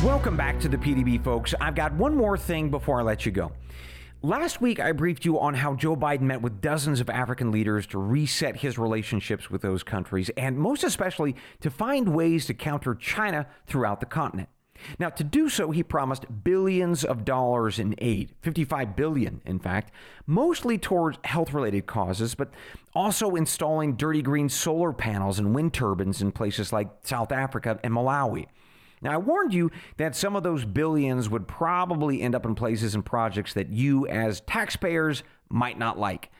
Welcome 0.01 0.37
back 0.37 0.57
to 0.61 0.69
the 0.69 0.77
PDB, 0.77 1.21
folks. 1.21 1.53
I've 1.59 1.75
got 1.75 1.91
one 1.95 2.15
more 2.15 2.37
thing 2.37 2.69
before 2.69 3.01
I 3.01 3.03
let 3.03 3.25
you 3.25 3.33
go. 3.33 3.51
Last 4.23 4.61
week, 4.61 4.79
I 4.79 4.93
briefed 4.93 5.25
you 5.25 5.39
on 5.39 5.53
how 5.53 5.75
Joe 5.75 5.95
Biden 5.95 6.21
met 6.21 6.41
with 6.41 6.59
dozens 6.59 6.99
of 6.99 7.07
African 7.07 7.51
leaders 7.51 7.85
to 7.87 7.99
reset 7.99 8.57
his 8.57 8.79
relationships 8.79 9.51
with 9.51 9.61
those 9.61 9.83
countries, 9.83 10.31
and 10.35 10.57
most 10.57 10.83
especially 10.83 11.35
to 11.61 11.69
find 11.69 12.15
ways 12.15 12.47
to 12.47 12.55
counter 12.55 12.95
China 12.95 13.45
throughout 13.67 13.99
the 13.99 14.07
continent. 14.07 14.49
Now, 14.97 15.09
to 15.09 15.23
do 15.23 15.49
so, 15.49 15.69
he 15.69 15.83
promised 15.83 16.25
billions 16.43 17.05
of 17.05 17.25
dollars 17.25 17.77
in 17.77 17.93
aid, 17.99 18.33
55 18.41 18.95
billion, 18.95 19.39
in 19.45 19.59
fact, 19.59 19.91
mostly 20.25 20.79
towards 20.79 21.19
health 21.23 21.53
related 21.53 21.85
causes, 21.85 22.33
but 22.33 22.51
also 22.95 23.35
installing 23.35 23.97
dirty 23.97 24.23
green 24.23 24.49
solar 24.49 24.93
panels 24.93 25.37
and 25.37 25.53
wind 25.53 25.75
turbines 25.75 26.23
in 26.23 26.31
places 26.31 26.73
like 26.73 26.89
South 27.03 27.31
Africa 27.31 27.79
and 27.83 27.93
Malawi. 27.93 28.47
Now, 29.01 29.13
I 29.13 29.17
warned 29.17 29.53
you 29.53 29.71
that 29.97 30.15
some 30.15 30.35
of 30.35 30.43
those 30.43 30.65
billions 30.65 31.29
would 31.29 31.47
probably 31.47 32.21
end 32.21 32.35
up 32.35 32.45
in 32.45 32.55
places 32.55 32.95
and 32.95 33.05
projects 33.05 33.53
that 33.53 33.69
you, 33.69 34.07
as 34.07 34.41
taxpayers, 34.41 35.23
might 35.49 35.77
not 35.77 35.99
like. 35.99 36.31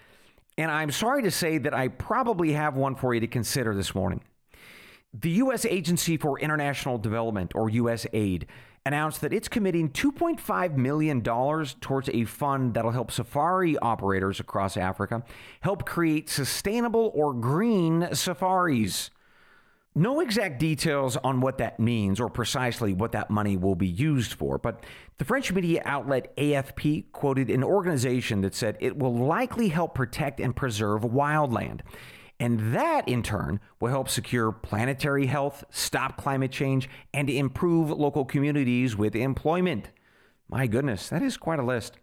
And 0.58 0.72
I'm 0.72 0.92
sorry 0.92 1.22
to 1.24 1.32
say 1.32 1.60
that 1.60 1.74
I 1.74 1.88
probably 1.88 2.54
have 2.54 2.76
one 2.76 2.96
for 2.96 3.14
you 3.14 3.20
to 3.20 3.28
consider 3.28 3.76
this 3.76 3.94
morning. 3.94 4.22
The 5.14 5.30
U.S. 5.32 5.66
Agency 5.66 6.18
for 6.18 6.40
International 6.40 6.98
Development, 6.98 7.52
or 7.56 7.70
USAID, 7.70 8.46
announced 8.86 9.22
that 9.22 9.34
it's 9.34 9.48
committing 9.48 9.90
$2.5 9.90 10.78
million 10.78 11.22
towards 11.22 12.10
a 12.10 12.24
fund 12.26 12.74
that'll 12.74 12.92
help 12.92 13.12
safari 13.12 13.78
operators 13.80 14.40
across 14.40 14.78
Africa 14.78 15.24
help 15.62 15.86
create 15.86 16.30
sustainable 16.30 17.12
or 17.14 17.34
green 17.34 18.08
safaris. 18.14 19.12
No 19.98 20.20
exact 20.20 20.60
details 20.60 21.18
on 21.18 21.42
what 21.42 21.58
that 21.58 21.80
means 21.80 22.20
or 22.20 22.30
precisely 22.30 22.94
what 22.94 23.14
that 23.14 23.32
money 23.32 23.58
will 23.58 23.74
be 23.74 23.88
used 23.88 24.36
for, 24.36 24.60
but 24.60 24.84
the 25.18 25.26
French 25.26 25.52
media 25.52 25.82
outlet 25.86 26.38
AFP 26.38 27.12
quoted 27.14 27.50
an 27.50 27.64
organization 27.64 28.42
that 28.42 28.54
said 28.54 28.78
it 28.80 29.00
will 29.00 29.16
likely 29.16 29.70
help 29.70 29.96
protect 29.96 30.40
and 30.40 30.56
preserve 30.56 31.02
wildland. 31.02 31.80
And 32.40 32.76
that, 32.76 33.08
in 33.08 33.24
turn, 33.24 33.60
will 33.80 33.90
help 33.90 34.08
secure 34.08 34.52
planetary 34.52 35.26
health, 35.26 35.64
stop 35.72 36.16
climate 36.16 36.52
change, 36.52 36.88
and 37.12 37.28
improve 37.28 37.90
local 37.90 38.24
communities 38.24 38.96
with 38.96 39.16
employment. 39.16 39.90
My 40.48 40.68
goodness, 40.68 41.10
that 41.10 41.24
is 41.24 41.38
quite 41.38 41.58
a 41.58 41.66
list. 41.66 41.98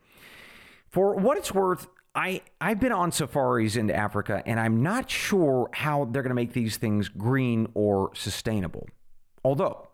For 0.88 1.14
what 1.14 1.38
it's 1.38 1.54
worth, 1.54 1.86
I, 2.14 2.42
I've 2.60 2.78
been 2.78 2.92
on 2.92 3.10
safaris 3.10 3.76
in 3.76 3.90
Africa, 3.90 4.42
and 4.46 4.60
I'm 4.60 4.82
not 4.82 5.10
sure 5.10 5.68
how 5.72 6.04
they're 6.04 6.22
going 6.22 6.30
to 6.30 6.34
make 6.34 6.52
these 6.52 6.76
things 6.76 7.08
green 7.08 7.68
or 7.74 8.10
sustainable. 8.14 8.86
Although, 9.44 9.88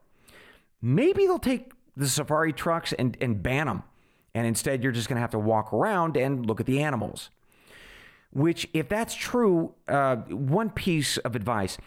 maybe 0.83 1.27
they'll 1.27 1.39
take 1.39 1.73
the 1.97 2.09
safari 2.09 2.53
trucks 2.53 2.93
and, 2.93 3.17
and 3.21 3.43
ban 3.43 3.67
them. 3.67 3.83
And 4.35 4.47
instead, 4.47 4.83
you're 4.83 4.93
just 4.93 5.09
going 5.09 5.17
to 5.17 5.23
have 5.23 5.31
to 5.31 5.39
walk 5.39 5.73
around 5.73 6.17
and 6.17 6.47
look 6.47 6.61
at 6.61 6.67
the 6.67 6.83
animals. 6.83 7.31
Which, 8.33 8.69
if 8.75 8.89
that's 8.89 9.15
true, 9.15 9.75
uh, 9.89 10.17
one 10.17 10.71
piece 10.71 11.17
of 11.19 11.35
advice 11.35 11.79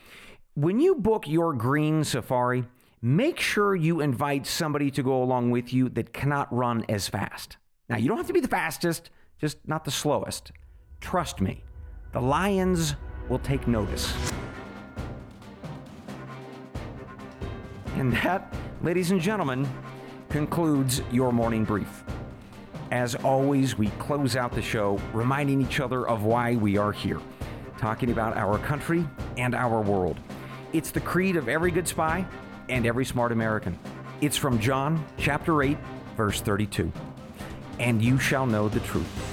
when 0.56 0.80
you 0.80 0.96
book 0.96 1.28
your 1.28 1.54
green 1.54 2.04
safari, 2.04 2.66
make 3.02 3.40
sure 3.40 3.76
you 3.76 4.02
invite 4.02 4.46
somebody 4.46 4.92
to 4.92 5.02
go 5.02 5.24
along 5.24 5.52
with 5.52 5.74
you 5.74 5.90
that 5.90 6.14
cannot 6.14 6.54
run 6.54 6.86
as 6.88 7.08
fast. 7.08 7.58
Now, 7.90 7.98
you 7.98 8.08
don't 8.08 8.18
have 8.18 8.28
to 8.28 8.34
be 8.34 8.40
the 8.40 8.48
fastest, 8.48 9.10
just 9.44 9.58
not 9.68 9.84
the 9.84 9.92
slowest. 9.92 10.54
Trust 11.02 11.42
me, 11.42 11.62
the 12.14 12.22
lions 12.22 12.96
will 13.28 13.40
take 13.40 13.68
notice. 13.68 14.16
And 17.98 18.14
that, 18.14 18.56
ladies 18.82 19.12
and 19.12 19.20
gentlemen, 19.20 19.68
concludes 20.30 21.02
your 21.12 21.34
morning 21.34 21.66
brief. 21.66 22.06
As 22.90 23.16
always, 23.16 23.78
we 23.78 23.88
close 24.00 24.38
out 24.38 24.54
the 24.54 24.62
show 24.62 24.98
reminding 25.12 25.62
each 25.62 25.82
other 25.82 26.08
of 26.08 26.24
why 26.24 26.56
we 26.56 26.78
are 26.78 26.94
here, 26.94 27.20
talking 27.78 28.12
about 28.12 28.38
our 28.38 28.58
country 28.60 29.06
and 29.36 29.54
our 29.54 29.82
world. 29.82 30.18
It's 30.72 30.90
the 30.90 31.02
creed 31.02 31.36
of 31.36 31.50
every 31.50 31.72
good 31.72 31.90
spy 31.90 32.26
and 32.70 32.86
every 32.86 33.04
smart 33.04 33.34
American. 33.34 33.78
It's 34.22 34.38
from 34.38 34.58
John 34.58 35.06
chapter 35.18 35.62
8, 35.64 35.78
verse 36.16 36.40
32. 36.40 36.94
And 37.80 38.02
you 38.02 38.20
shall 38.20 38.46
know 38.46 38.70
the 38.70 38.80
truth, 38.82 39.33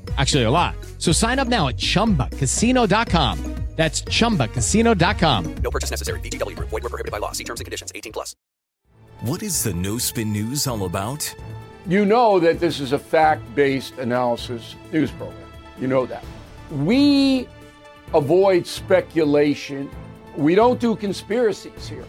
Actually, 0.17 0.43
a 0.43 0.51
lot. 0.51 0.75
So 0.97 1.11
sign 1.11 1.39
up 1.39 1.47
now 1.47 1.69
at 1.69 1.77
chumbacasino.com. 1.77 3.55
That's 3.75 4.01
chumbacasino.com. 4.03 5.55
No 5.55 5.71
purchase 5.71 5.89
necessary. 5.89 6.19
VGW 6.19 6.55
Group. 6.55 6.69
Void 6.69 6.83
were 6.83 6.89
prohibited 6.89 7.11
by 7.11 7.19
law. 7.19 7.31
See 7.31 7.45
terms 7.45 7.61
and 7.61 7.65
conditions. 7.65 7.91
18 7.95 8.11
plus. 8.11 8.35
What 9.21 9.41
is 9.41 9.63
the 9.63 9.73
No 9.73 9.97
Spin 9.97 10.31
News 10.33 10.67
all 10.67 10.85
about? 10.85 11.33
You 11.87 12.05
know 12.05 12.39
that 12.39 12.59
this 12.59 12.79
is 12.79 12.91
a 12.91 12.99
fact 12.99 13.43
based 13.55 13.97
analysis 13.97 14.75
news 14.91 15.09
program. 15.11 15.49
You 15.79 15.87
know 15.87 16.05
that. 16.05 16.23
We 16.69 17.47
avoid 18.13 18.67
speculation. 18.67 19.89
We 20.35 20.53
don't 20.53 20.79
do 20.79 20.95
conspiracies 20.95 21.87
here. 21.87 22.05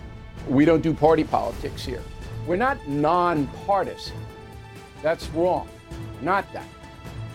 We 0.49 0.65
don't 0.65 0.83
do 0.83 0.93
party 0.93 1.25
politics 1.25 1.85
here. 1.85 2.03
We're 2.47 2.57
not 2.57 2.87
nonpartisan. 2.89 4.17
That's 5.03 5.29
wrong. 5.31 5.69
Not 6.21 6.53
that. 6.53 6.67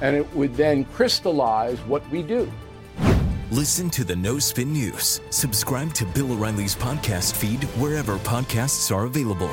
and 0.00 0.16
it 0.16 0.34
would 0.34 0.54
then 0.56 0.84
crystallize 0.86 1.78
what 1.80 2.08
we 2.10 2.22
do. 2.22 2.50
Listen 3.50 3.90
to 3.90 4.04
the 4.04 4.14
No 4.14 4.38
Spin 4.38 4.72
News. 4.72 5.20
Subscribe 5.30 5.92
to 5.94 6.04
Bill 6.06 6.32
O'Reilly's 6.32 6.76
podcast 6.76 7.34
feed 7.34 7.64
wherever 7.80 8.16
podcasts 8.18 8.94
are 8.94 9.06
available. 9.06 9.50